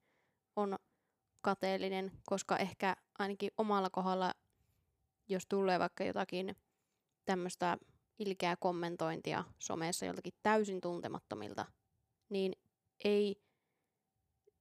[1.42, 4.34] kateellinen, koska ehkä ainakin omalla kohdalla,
[5.28, 6.56] jos tulee vaikka jotakin
[7.24, 7.78] tämmöistä
[8.18, 11.66] ilkeää kommentointia somessa joltakin täysin tuntemattomilta,
[12.28, 12.52] niin
[13.04, 13.42] ei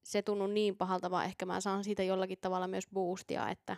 [0.03, 3.77] se tunnu niin pahalta, vaan ehkä mä saan siitä jollakin tavalla myös boostia, että,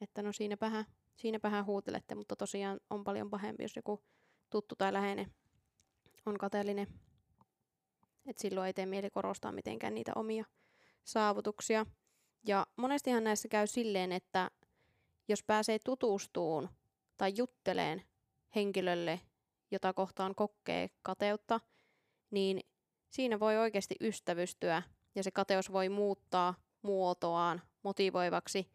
[0.00, 0.84] että no siinäpähän,
[1.16, 4.04] siinäpähän huutelette, mutta tosiaan on paljon pahempi, jos joku
[4.50, 5.34] tuttu tai läheinen
[6.26, 6.86] on kateellinen.
[8.26, 10.44] Et silloin ei tee mieli korostaa mitenkään niitä omia
[11.04, 11.86] saavutuksia.
[12.46, 14.50] Ja monestihan näissä käy silleen, että
[15.28, 16.68] jos pääsee tutustuun
[17.16, 18.02] tai jutteleen
[18.54, 19.20] henkilölle,
[19.70, 21.60] jota kohtaan kokee kateutta,
[22.30, 22.60] niin
[23.10, 24.82] siinä voi oikeasti ystävystyä
[25.14, 28.68] ja se kateus voi muuttaa muotoaan motivoivaksi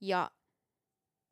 [0.00, 0.30] ja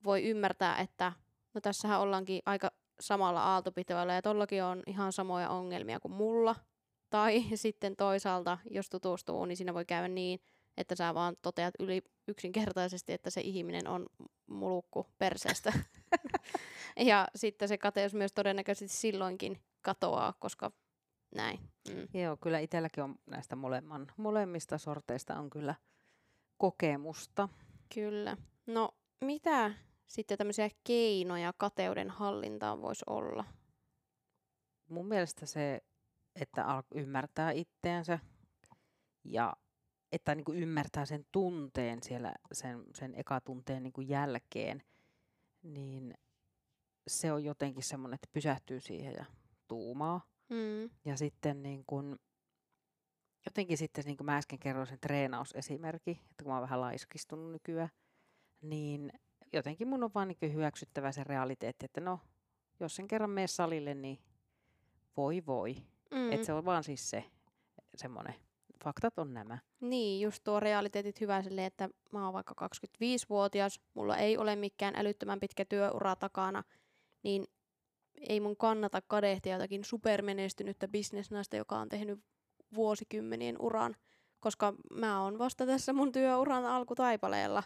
[0.05, 1.13] voi ymmärtää, että
[1.55, 6.57] no tässähän ollaankin aika samalla aaltopitoilla ja tollakin on ihan samoja ongelmia kuin mulla.
[7.11, 10.41] Tai sitten toisaalta, jos tutustuu, niin siinä voi käydä niin,
[10.77, 14.07] että sä vaan toteat yli yksinkertaisesti, että se ihminen on
[14.47, 15.73] mulukku perseestä.
[17.11, 20.73] ja sitten se kateus myös todennäköisesti silloinkin katoaa, koska
[21.35, 21.61] näin.
[21.89, 22.21] Mm.
[22.21, 25.75] Joo, kyllä itselläkin on näistä molemman, molemmista sorteista on kyllä
[26.59, 27.49] kokemusta.
[27.95, 28.37] Kyllä.
[28.67, 29.73] No mitä
[30.07, 33.45] sitten tämmöisiä keinoja kateuden hallintaan voisi olla?
[34.89, 35.81] Mun mielestä se,
[36.41, 38.19] että al- ymmärtää itteensä
[39.25, 39.57] ja
[40.13, 44.83] että niin kuin ymmärtää sen tunteen siellä, sen, sen ekatunteen niin kuin jälkeen,
[45.63, 46.15] niin
[47.09, 49.25] se on jotenkin semmoinen, että pysähtyy siihen ja
[49.69, 50.21] tuumaa.
[50.49, 50.91] Mm.
[51.05, 52.19] Ja sitten niin kun,
[53.47, 57.53] jotenkin sitten, niin kuin mä äsken kerroin sen treenausesimerkki, että kun mä oon vähän laiskistunut
[57.53, 57.91] nykyään,
[58.63, 59.13] niin
[59.53, 62.21] jotenkin mun on vaan niin hyväksyttävä se realiteetti, että no,
[62.81, 64.19] jos sen kerran mene salille, niin
[65.17, 65.77] voi voi.
[66.11, 66.33] Mm.
[66.33, 67.25] Että se on vaan siis se
[67.95, 68.35] semmoinen,
[68.85, 69.59] faktat on nämä.
[69.81, 74.95] Niin, just tuo realiteetit hyvä silleen, että mä oon vaikka 25-vuotias, mulla ei ole mikään
[74.97, 76.63] älyttömän pitkä työura takana,
[77.23, 77.47] niin
[78.29, 82.25] ei mun kannata kadehtia jotakin supermenestynyttä bisnesnaista, joka on tehnyt
[82.75, 83.97] vuosikymmenien uran,
[84.41, 87.63] koska mä oon vasta tässä mun työuran alkutaipaleella.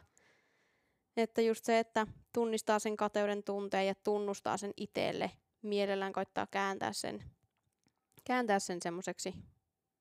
[1.16, 5.30] Että just se, että tunnistaa sen kateuden tunteen ja tunnustaa sen itselle,
[5.62, 7.24] mielellään koittaa kääntää sen,
[8.24, 9.34] kääntää sen semmoiseksi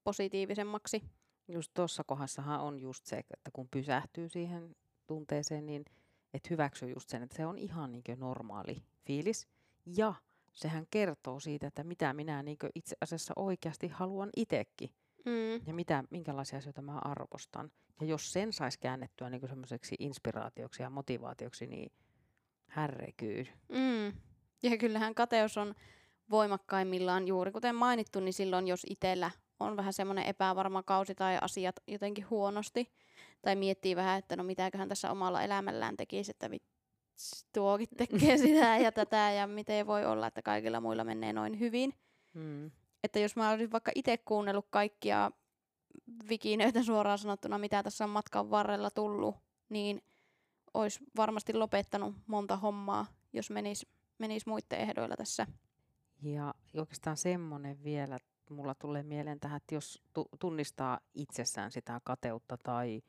[0.04, 1.04] positiivisemmaksi.
[1.48, 4.76] Just tuossa kohdassahan on just se, että kun pysähtyy siihen
[5.08, 5.86] tunteeseen, niin
[6.34, 9.48] että hyväksyy just sen, että se on ihan niin normaali fiilis.
[9.86, 10.14] Ja
[10.54, 14.90] sehän kertoo siitä, että mitä minä niin itse asiassa oikeasti haluan itsekin.
[15.26, 15.68] Mm.
[15.68, 17.72] ja mitä, minkälaisia asioita mä arvostan.
[18.02, 21.92] Ja jos sen saisi käännettyä niin semmoiseksi inspiraatioksi ja motivaatioksi, niin
[22.68, 23.48] härrekyy.
[23.70, 24.18] Mm.
[24.64, 25.76] Ja kyllähän kateus on
[26.30, 29.32] voimakkaimmillaan juuri kuten mainittu, niin silloin jos itsellä
[29.64, 32.92] on vähän semmoinen epävarma kausi tai asiat jotenkin huonosti,
[33.42, 38.78] tai miettii vähän, että no mitäköhän tässä omalla elämällään tekisi, että vitsi, tuokin tekee sitä
[38.78, 41.94] ja tätä ja miten voi olla, että kaikilla muilla menee noin hyvin.
[42.34, 42.72] Mm.
[43.04, 45.32] Että jos mä olisin vaikka itse kuunnellut kaikkia
[46.30, 49.36] vikinöitä suoraan sanottuna, mitä tässä on matkan varrella tullut,
[49.70, 50.02] niin
[50.74, 55.48] olisi varmasti lopettanut monta hommaa, jos menisi menis muiden ehdoilla tässä.
[56.22, 62.58] Ja oikeastaan semmoinen vielä, mulla tulee mieleen tähän, että jos tu- tunnistaa itsessään sitä kateutta
[62.58, 63.02] tai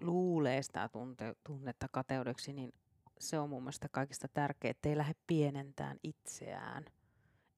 [0.00, 2.72] luulee sitä tunte- tunnetta kateudeksi, niin
[3.18, 6.84] se on mun mielestä kaikista tärkeää, että ei lähde pienentään itseään.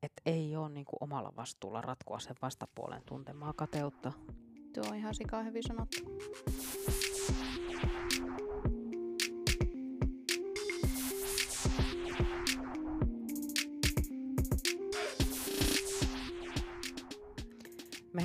[0.03, 4.13] Että ei ole niin omalla vastuulla ratkoa sen vastapuolen tuntemaa kateutta.
[4.75, 5.99] Tuo on ihan sikaa hyvin sanottu.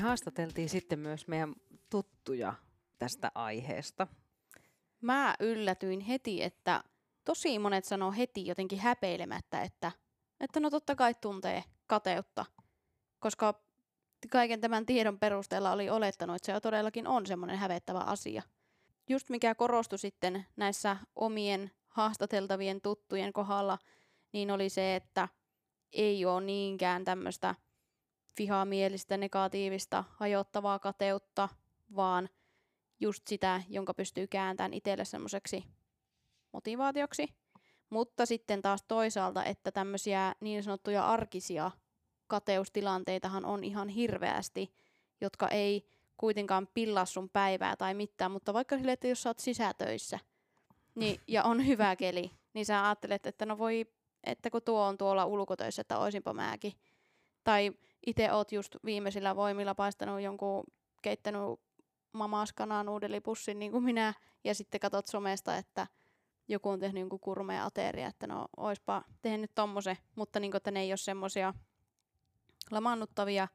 [0.06, 1.56] Haastateltiin sitten myös meidän
[1.89, 2.54] tuttuja
[3.00, 4.08] tästä aiheesta.
[5.02, 6.84] Mä yllätyin heti, että
[7.24, 9.91] tosi monet sanoo heti jotenkin häpeilemättä, että,
[10.39, 12.46] että no totta kai tuntee kateutta,
[13.20, 13.65] koska
[14.32, 18.41] kaiken tämän tiedon perusteella oli olettanut, että se todellakin on semmoinen hävettävä asia.
[19.10, 23.78] Just mikä korostui sitten näissä omien haastateltavien tuttujen kohdalla,
[24.32, 25.28] niin oli se, että
[25.91, 27.56] ei ole niinkään tämmöistä
[28.38, 31.50] vihamielistä, negatiivista, hajottavaa kateutta,
[31.95, 32.30] vaan
[33.00, 35.63] just sitä, jonka pystyy kääntämään itselle semmoiseksi
[36.52, 37.28] motivaatioksi.
[37.89, 41.71] Mutta sitten taas toisaalta, että tämmöisiä niin sanottuja arkisia
[42.28, 44.74] kateustilanteitahan on ihan hirveästi,
[45.21, 49.39] jotka ei kuitenkaan pillaa sun päivää tai mitään, mutta vaikka sille, että jos sä oot
[49.39, 50.19] sisätöissä
[50.95, 53.86] niin, ja on hyvä keli, niin sä ajattelet, että no voi,
[54.24, 56.74] että kun tuo on tuolla ulkotöissä, että oisinpa mäkin.
[57.43, 57.71] Tai
[58.06, 60.63] itse oot just viimeisillä voimilla paistanut jonkun,
[61.02, 61.41] keittänyt
[62.13, 64.13] mamaskanaan uudelipussin niin kuin minä,
[64.44, 65.88] ja sitten katsot somesta, että
[66.48, 70.72] joku on tehnyt jonkun kurmea ateria, että no oispa tehnyt tommosen, mutta niin kuin, että
[70.72, 71.54] ne ei ole semmoisia
[72.72, 73.48] lamannuttavia.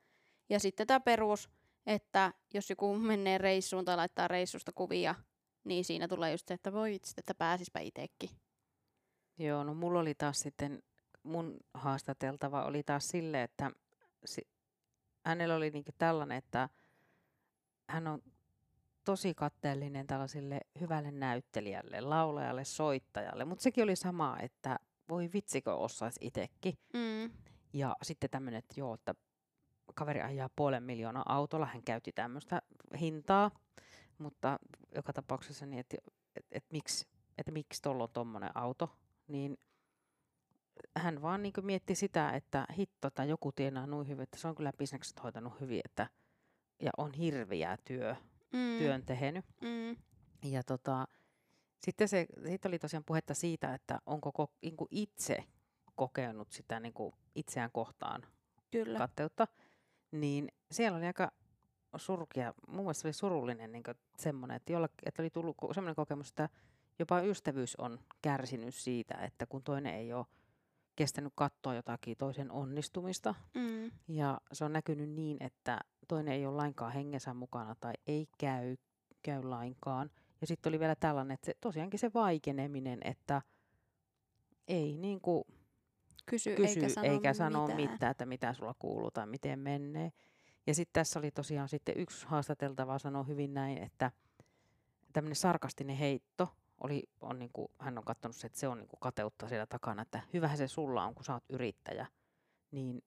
[0.49, 1.51] Ja sitten tämä perus,
[1.87, 5.15] että jos joku menee reissuun tai laittaa reissusta kuvia,
[5.65, 8.31] niin siinä tulee just se, että voi itse, että pääsispä itsekin.
[9.39, 10.83] Joo, no mulla oli taas sitten,
[11.23, 13.71] mun haastateltava oli taas sille, että
[14.25, 14.49] si-
[15.27, 16.69] hänellä oli niinku tällainen, että
[17.89, 18.23] hän on
[19.05, 24.79] tosi katteellinen tällaiselle hyvälle näyttelijälle, laulajalle, soittajalle, mutta sekin oli sama, että
[25.09, 26.79] voi vitsikö osaisi itsekin.
[26.93, 27.31] Mm.
[27.73, 29.15] Ja sitten tämmöinen, että joo, että
[29.95, 32.63] kaveri ajaa puolen miljoonaa autolla, hän käytti tämmöistä
[33.01, 33.51] hintaa,
[34.19, 34.59] mutta
[34.95, 35.97] joka tapauksessa niin, että,
[36.37, 37.07] että, että miksi,
[37.39, 38.97] että miksi tuolla on tuommoinen auto,
[39.29, 39.59] niin
[40.97, 44.55] hän vaan niin mietti sitä, että hitto tai joku tienaa noin hyvin, että se on
[44.55, 46.07] kyllä bisnekset hoitanut hyvin, että,
[46.83, 48.17] ja on hirviä työ,
[48.53, 48.79] Mm.
[48.79, 49.45] työn tehnyt.
[49.61, 49.97] Mm.
[50.51, 51.09] Ja tota,
[51.79, 55.45] sitten se, siitä oli tosiaan puhetta siitä, että onko ko, niin itse
[55.95, 56.95] kokenut sitä niin
[57.35, 58.23] itseään kohtaan
[58.71, 58.99] Kyllä.
[58.99, 59.47] katteutta,
[60.11, 61.33] niin siellä oli aika
[61.97, 63.83] surkia, mun mielestä oli surullinen niin
[64.17, 66.49] semmoinen, että, jolla, että oli tullut semmoinen kokemus, että
[66.99, 70.27] jopa ystävyys on kärsinyt siitä, että kun toinen ei ole
[70.97, 73.91] kestänyt katsoa jotakin toisen onnistumista, mm.
[74.09, 78.77] ja se on näkynyt niin, että toinen ei ole lainkaan hengensä mukana tai ei käy,
[79.23, 80.11] käy lainkaan.
[80.41, 83.43] Ja sitten oli vielä tällainen, että se, tosiaankin se vaikeneminen, että
[84.69, 85.45] ei niin kuin
[86.27, 87.91] Kysy, kysy eikä sano, eikä sano mitään.
[87.91, 88.11] mitään.
[88.11, 90.13] että mitä sulla kuuluu tai miten menee.
[90.67, 94.11] Ja sitten tässä oli tosiaan sitten yksi haastateltava sanoi hyvin näin, että
[95.13, 96.49] tämmöinen sarkastinen heitto
[96.81, 99.67] oli, on niin kuin, hän on katsonut se, että se on niin kuin kateutta siellä
[99.67, 102.07] takana, että hyvähän se sulla on, kun sä oot yrittäjä.
[102.71, 103.05] Niin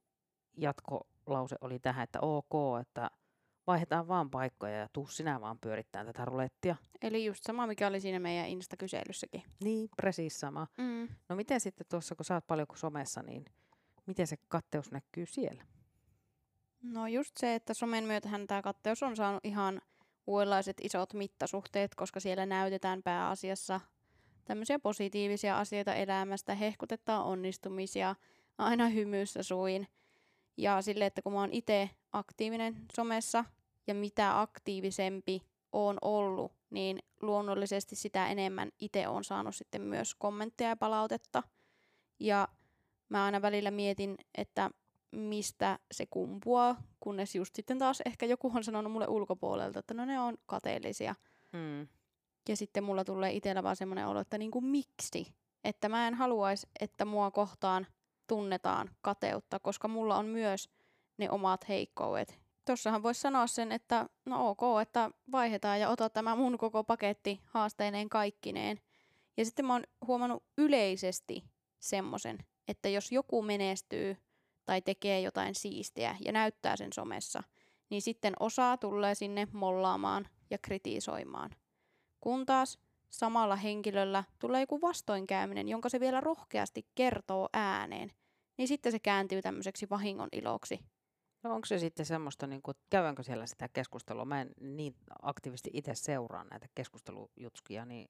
[0.57, 3.11] jatkolause oli tähän, että ok, että
[3.67, 6.75] vaihdetaan vaan paikkoja ja tuu sinä vaan pyörittämään tätä rulettia.
[7.01, 9.43] Eli just sama, mikä oli siinä meidän Insta-kyselyssäkin.
[9.63, 10.67] Niin, precis sama.
[10.77, 11.07] Mm.
[11.29, 13.45] No miten sitten tuossa, kun sä oot paljon kuin somessa, niin
[14.05, 15.63] miten se katteus näkyy siellä?
[16.81, 19.81] No just se, että somen myötähän tämä katteus on saanut ihan
[20.27, 23.81] uudenlaiset isot mittasuhteet, koska siellä näytetään pääasiassa
[24.45, 28.15] tämmöisiä positiivisia asioita elämästä, hehkutetaan onnistumisia,
[28.57, 29.87] aina hymyssä suin.
[30.57, 33.45] Ja sille, että kun mä oon itse aktiivinen somessa
[33.87, 40.69] ja mitä aktiivisempi on ollut, niin luonnollisesti sitä enemmän itse on saanut sitten myös kommentteja
[40.69, 41.43] ja palautetta.
[42.19, 42.47] Ja
[43.09, 44.69] mä aina välillä mietin, että
[45.13, 50.05] mistä se kumpuaa, kunnes just sitten taas ehkä joku on sanonut mulle ulkopuolelta, että no
[50.05, 51.15] ne on kateellisia.
[51.51, 51.87] Mm.
[52.49, 55.33] Ja sitten mulla tulee itsellä vaan semmoinen olo, että niinku miksi?
[55.63, 57.87] Että mä en haluaisi, että mua kohtaan
[58.27, 60.69] tunnetaan kateutta, koska mulla on myös
[61.17, 62.39] ne omat heikkoudet.
[62.65, 67.41] Tossahan voisi sanoa sen, että no ok, että vaihdetaan ja ota tämä mun koko paketti
[67.43, 68.79] haasteineen kaikkineen.
[69.37, 71.43] Ja sitten mä oon huomannut yleisesti
[71.79, 72.37] semmoisen,
[72.67, 74.17] että jos joku menestyy
[74.65, 77.43] tai tekee jotain siistiä ja näyttää sen somessa,
[77.89, 81.49] niin sitten osaa tulee sinne mollaamaan ja kritisoimaan.
[82.21, 88.11] Kun taas samalla henkilöllä tulee joku vastoinkäyminen, jonka se vielä rohkeasti kertoo ääneen,
[88.57, 90.79] niin sitten se kääntyy tämmöiseksi vahingon iloksi.
[91.43, 94.25] No onko se sitten semmoista, niin kuin, käydäänkö siellä sitä keskustelua?
[94.25, 98.09] Mä en niin aktiivisesti itse seuraa näitä keskustelujutskia, niin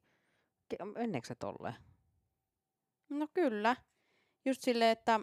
[0.95, 1.75] menneekö se tolleen?
[3.09, 3.75] No kyllä.
[4.45, 5.19] Just silleen, että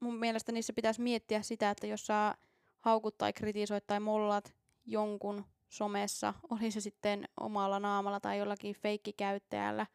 [0.00, 2.34] mun mielestä niissä pitäisi miettiä sitä, että jos sä
[2.80, 9.86] haukut tai kritisoit tai mollat jonkun somessa, oli se sitten omalla naamalla tai jollakin feikkikäyttäjällä,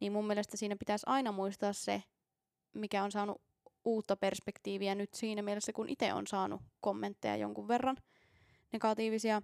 [0.00, 2.02] niin mun mielestä siinä pitäisi aina muistaa se,
[2.74, 3.42] mikä on saanut
[3.84, 7.96] uutta perspektiiviä nyt siinä mielessä, kun itse on saanut kommentteja jonkun verran
[8.72, 9.42] negatiivisia,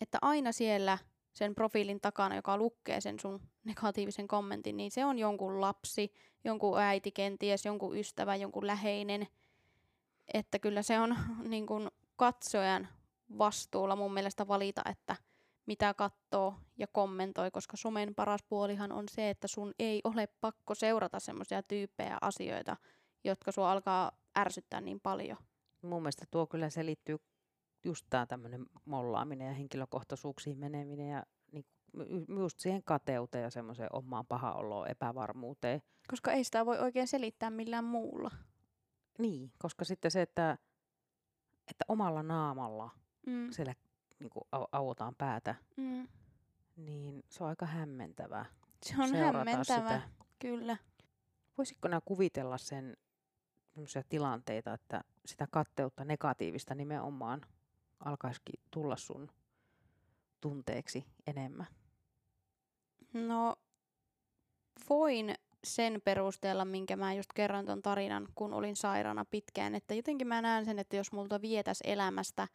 [0.00, 0.98] että aina siellä
[1.36, 6.12] sen profiilin takana, joka lukee sen sun negatiivisen kommentin, niin se on jonkun lapsi,
[6.44, 9.26] jonkun äiti kenties, jonkun ystävä, jonkun läheinen.
[10.34, 11.16] Että kyllä se on
[11.48, 12.88] niin kuin katsojan
[13.38, 15.16] vastuulla mun mielestä valita, että
[15.66, 20.74] mitä katsoo ja kommentoi, koska somen paras puolihan on se, että sun ei ole pakko
[20.74, 22.76] seurata semmoisia tyyppejä asioita,
[23.24, 25.38] jotka sua alkaa ärsyttää niin paljon.
[25.82, 27.18] Mun mielestä tuo kyllä selittyy
[27.84, 31.22] just tämä tämmöinen mollaaminen ja henkilökohtaisuuksiin meneminen ja
[31.52, 31.66] niin,
[32.40, 35.82] just siihen kateuteen ja semmoiseen omaan pahaoloon, epävarmuuteen.
[36.08, 38.30] Koska ei sitä voi oikein selittää millään muulla.
[39.18, 40.58] Niin, koska sitten se, että,
[41.70, 42.90] että omalla naamalla
[43.26, 43.50] mm.
[43.50, 43.74] siellä
[44.18, 46.08] niin kuin auotaan päätä, mm.
[46.76, 48.44] niin se on aika hämmentävää.
[48.82, 50.02] Se on hämmentävää, sitä.
[50.38, 50.76] kyllä.
[51.58, 52.96] Voisitko nämä kuvitella sen
[54.08, 57.40] tilanteita, että sitä katteutta negatiivista nimenomaan
[58.04, 59.30] alkaisikin tulla sun
[60.40, 61.66] tunteeksi enemmän?
[63.12, 63.56] No,
[64.90, 65.34] voin
[65.64, 70.42] sen perusteella, minkä mä just kerran ton tarinan, kun olin sairaana pitkään, että jotenkin mä
[70.42, 72.48] näen sen, että jos multa vietäisi elämästä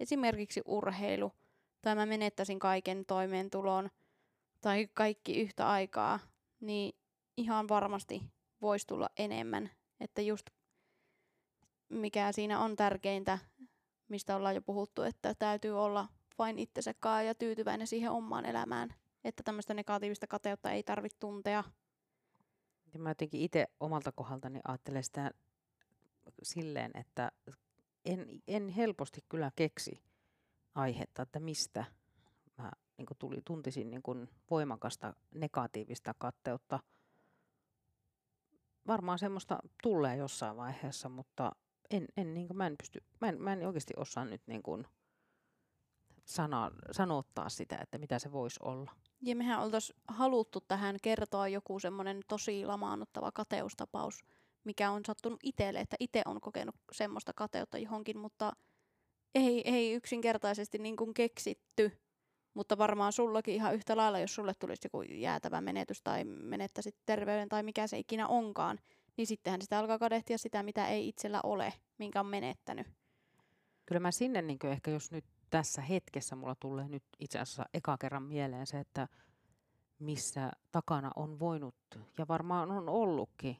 [0.00, 1.32] esimerkiksi urheilu,
[1.82, 3.90] tai mä menettäisin kaiken toimeentulon,
[4.60, 6.18] tai kaikki yhtä aikaa,
[6.60, 6.96] niin
[7.36, 8.22] ihan varmasti
[8.62, 9.70] voisi tulla enemmän.
[10.00, 10.46] Että just
[11.88, 13.38] mikä siinä on tärkeintä,
[14.08, 16.94] mistä ollaan jo puhuttu, että täytyy olla vain itsensä
[17.26, 18.94] ja tyytyväinen siihen omaan elämään.
[19.24, 21.64] Että tämmöistä negatiivista kateutta ei tarvitse tuntea.
[22.94, 25.30] Ja mä jotenkin itse omalta kohdaltani ajattelen sitä
[26.42, 27.32] silleen, että
[28.04, 30.02] en, en helposti kyllä keksi
[30.74, 31.84] aihetta, että mistä
[32.58, 36.80] mä niin tuli, tuntisin niin voimakasta negatiivista katteutta.
[38.86, 41.52] Varmaan semmoista tulee jossain vaiheessa, mutta
[41.90, 44.86] en, en, niin mä en pysty, mä en, mä en oikeasti osaa nyt niin kuin,
[46.24, 48.92] sana, sanottaa sitä, että mitä se voisi olla.
[49.22, 54.24] Ja mehän oltaisiin haluttu tähän kertoa joku semmoinen tosi lamaannuttava kateustapaus,
[54.64, 58.52] mikä on sattunut itselle, että itse on kokenut semmoista kateutta johonkin, mutta
[59.34, 61.92] ei, ei yksinkertaisesti niin kuin keksitty.
[62.54, 67.48] Mutta varmaan sullakin ihan yhtä lailla, jos sulle tulisi joku jäätävä menetys tai menettäisit terveyden
[67.48, 68.78] tai mikä se ikinä onkaan,
[69.18, 72.86] niin sittenhän sitä alkaa kadehtia sitä, mitä ei itsellä ole, minkä on menettänyt.
[73.86, 77.98] Kyllä mä sinne, niin ehkä jos nyt tässä hetkessä mulla tulee nyt itse asiassa eka
[77.98, 79.08] kerran mieleen se, että
[79.98, 81.74] missä takana on voinut,
[82.18, 83.56] ja varmaan on ollutkin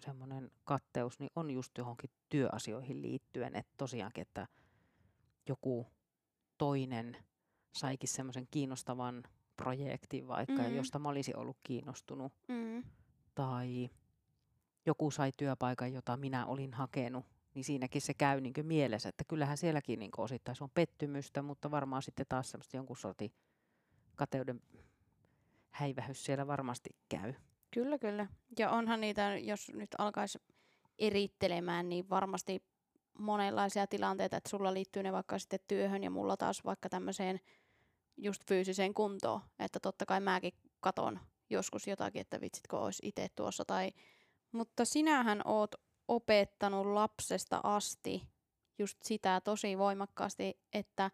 [0.00, 4.48] semmoinen katteus, niin on just johonkin työasioihin liittyen, että tosiaankin, että
[5.48, 5.86] joku
[6.58, 7.16] toinen
[7.72, 9.22] saikin semmoisen kiinnostavan
[9.56, 10.76] projektin vaikka, mm.
[10.76, 12.32] josta mä olisin ollut kiinnostunut.
[12.48, 12.82] Mm.
[13.34, 13.90] Tai
[14.86, 19.56] joku sai työpaikan, jota minä olin hakenut, niin siinäkin se käy niin mielessä, että kyllähän
[19.56, 23.32] sielläkin niin osittain se on pettymystä, mutta varmaan sitten taas semmoista jonkun sortin
[24.16, 24.60] kateuden
[25.70, 27.34] häivähys siellä varmasti käy.
[27.70, 28.26] Kyllä, kyllä.
[28.58, 30.38] Ja onhan niitä, jos nyt alkaisi
[30.98, 32.62] erittelemään, niin varmasti
[33.18, 37.40] monenlaisia tilanteita, että sulla liittyy ne vaikka sitten työhön ja mulla taas vaikka tämmöiseen
[38.16, 39.40] just fyysiseen kuntoon.
[39.58, 41.20] Että totta kai mäkin katon
[41.50, 43.90] joskus jotakin, että vitsitkö olisi itse tuossa tai
[44.52, 45.74] mutta sinähän oot
[46.08, 48.22] opettanut lapsesta asti
[48.78, 51.10] just sitä tosi voimakkaasti, että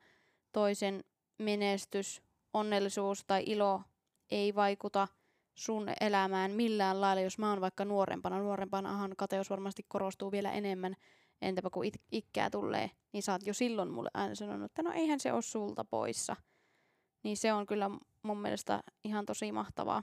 [0.53, 1.05] toisen
[1.39, 2.23] menestys,
[2.53, 3.83] onnellisuus tai ilo
[4.31, 5.09] ei vaikuta
[5.55, 8.39] sun elämään millään lailla, jos mä oon vaikka nuorempana.
[8.39, 10.97] Nuorempanahan kateus varmasti korostuu vielä enemmän,
[11.43, 14.93] entäpä kun it- ikkää tulee, niin sä oot jo silloin mulle aina sanonut, että no
[14.93, 16.37] eihän se ole sulta poissa.
[17.23, 17.91] Niin se on kyllä
[18.23, 20.03] mun mielestä ihan tosi mahtavaa.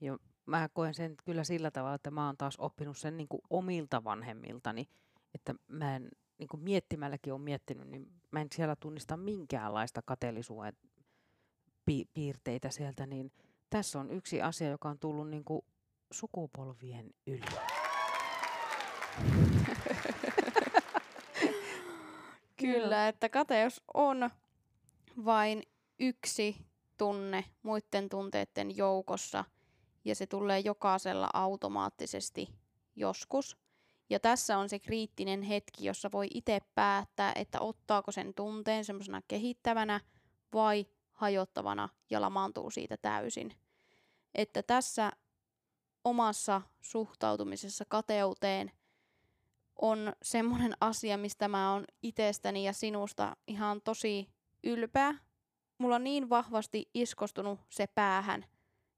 [0.00, 3.42] Joo, mä koen sen kyllä sillä tavalla, että mä oon taas oppinut sen niin kuin
[3.50, 4.88] omilta vanhemmiltani,
[5.34, 10.76] että mä en niin kuin miettimälläkin on miettinyt, niin mä en siellä tunnista minkäänlaista kateellisuuden
[11.84, 13.32] pi- piirteitä sieltä, niin
[13.70, 15.64] tässä on yksi asia, joka on tullut niin kuin
[16.12, 17.44] sukupolvien yli.
[22.56, 24.30] Kyllä, että kateus on
[25.24, 25.62] vain
[25.98, 26.56] yksi
[26.98, 29.44] tunne muiden tunteiden joukossa
[30.04, 32.48] ja se tulee jokaisella automaattisesti
[32.96, 33.56] joskus.
[34.10, 39.22] Ja tässä on se kriittinen hetki, jossa voi itse päättää, että ottaako sen tunteen semmoisena
[39.28, 40.00] kehittävänä
[40.52, 43.56] vai hajottavana ja lamaantuu siitä täysin.
[44.34, 45.12] Että tässä
[46.04, 48.72] omassa suhtautumisessa kateuteen
[49.76, 54.28] on semmoinen asia, mistä mä oon itsestäni ja sinusta ihan tosi
[54.64, 55.14] ylpeä.
[55.78, 58.44] Mulla on niin vahvasti iskostunut se päähän,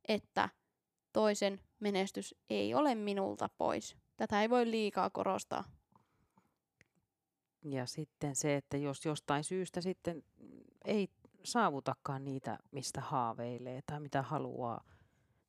[0.09, 0.49] että
[1.15, 3.97] toisen menestys ei ole minulta pois.
[4.17, 5.65] Tätä ei voi liikaa korostaa.
[7.65, 10.23] Ja sitten se, että jos jostain syystä sitten
[10.85, 11.09] ei
[11.45, 14.85] saavutakaan niitä, mistä haaveilee tai mitä haluaa,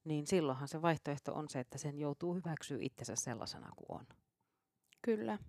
[0.03, 4.07] niin silloinhan se vaihtoehto on se, että sen joutuu hyväksyä itsensä sellaisena kuin on.
[5.01, 5.39] Kyllä.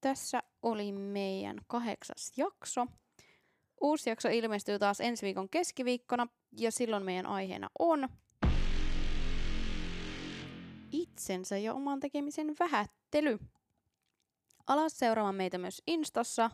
[0.00, 2.86] Tässä oli meidän kahdeksas jakso.
[3.80, 8.08] Uusi jakso ilmestyy taas ensi viikon keskiviikkona ja silloin meidän aiheena on
[10.92, 13.38] itsensä ja oman tekemisen vähättely.
[14.66, 16.50] Alas seuraamaan meitä myös Instassa.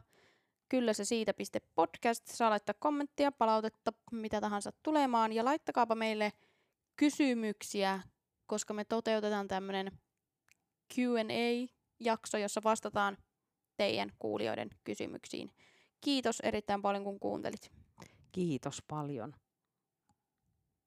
[0.68, 2.26] Kyllä se siitä piste podcast.
[2.26, 5.32] Saa laittaa kommenttia, palautetta, mitä tahansa tulemaan.
[5.32, 6.32] Ja laittakaapa meille
[6.96, 8.00] kysymyksiä,
[8.46, 9.92] koska me toteutetaan tämmöinen
[10.94, 13.16] Q&A-jakso, jossa vastataan
[13.76, 15.50] teidän kuulijoiden kysymyksiin.
[16.00, 17.70] Kiitos erittäin paljon, kun kuuntelit.
[18.32, 19.34] Kiitos paljon.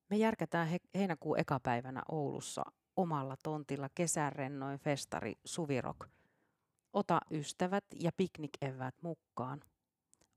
[0.09, 2.63] Me järkätään he- heinäkuun ekapäivänä Oulussa
[2.95, 6.07] omalla tontilla kesärennoin festari Suvirok.
[6.93, 9.61] Ota ystävät ja piknikevät mukaan.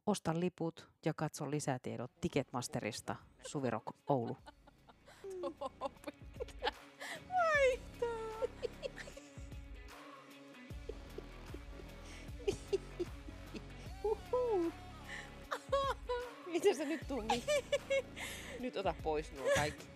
[0.06, 3.16] Osta liput ja katso lisätiedot Ticketmasterista
[3.46, 4.36] Suvirok Oulu.
[16.46, 17.22] Miten sä nyt tuu?
[18.60, 19.89] Nyt ota pois nuo kaikki.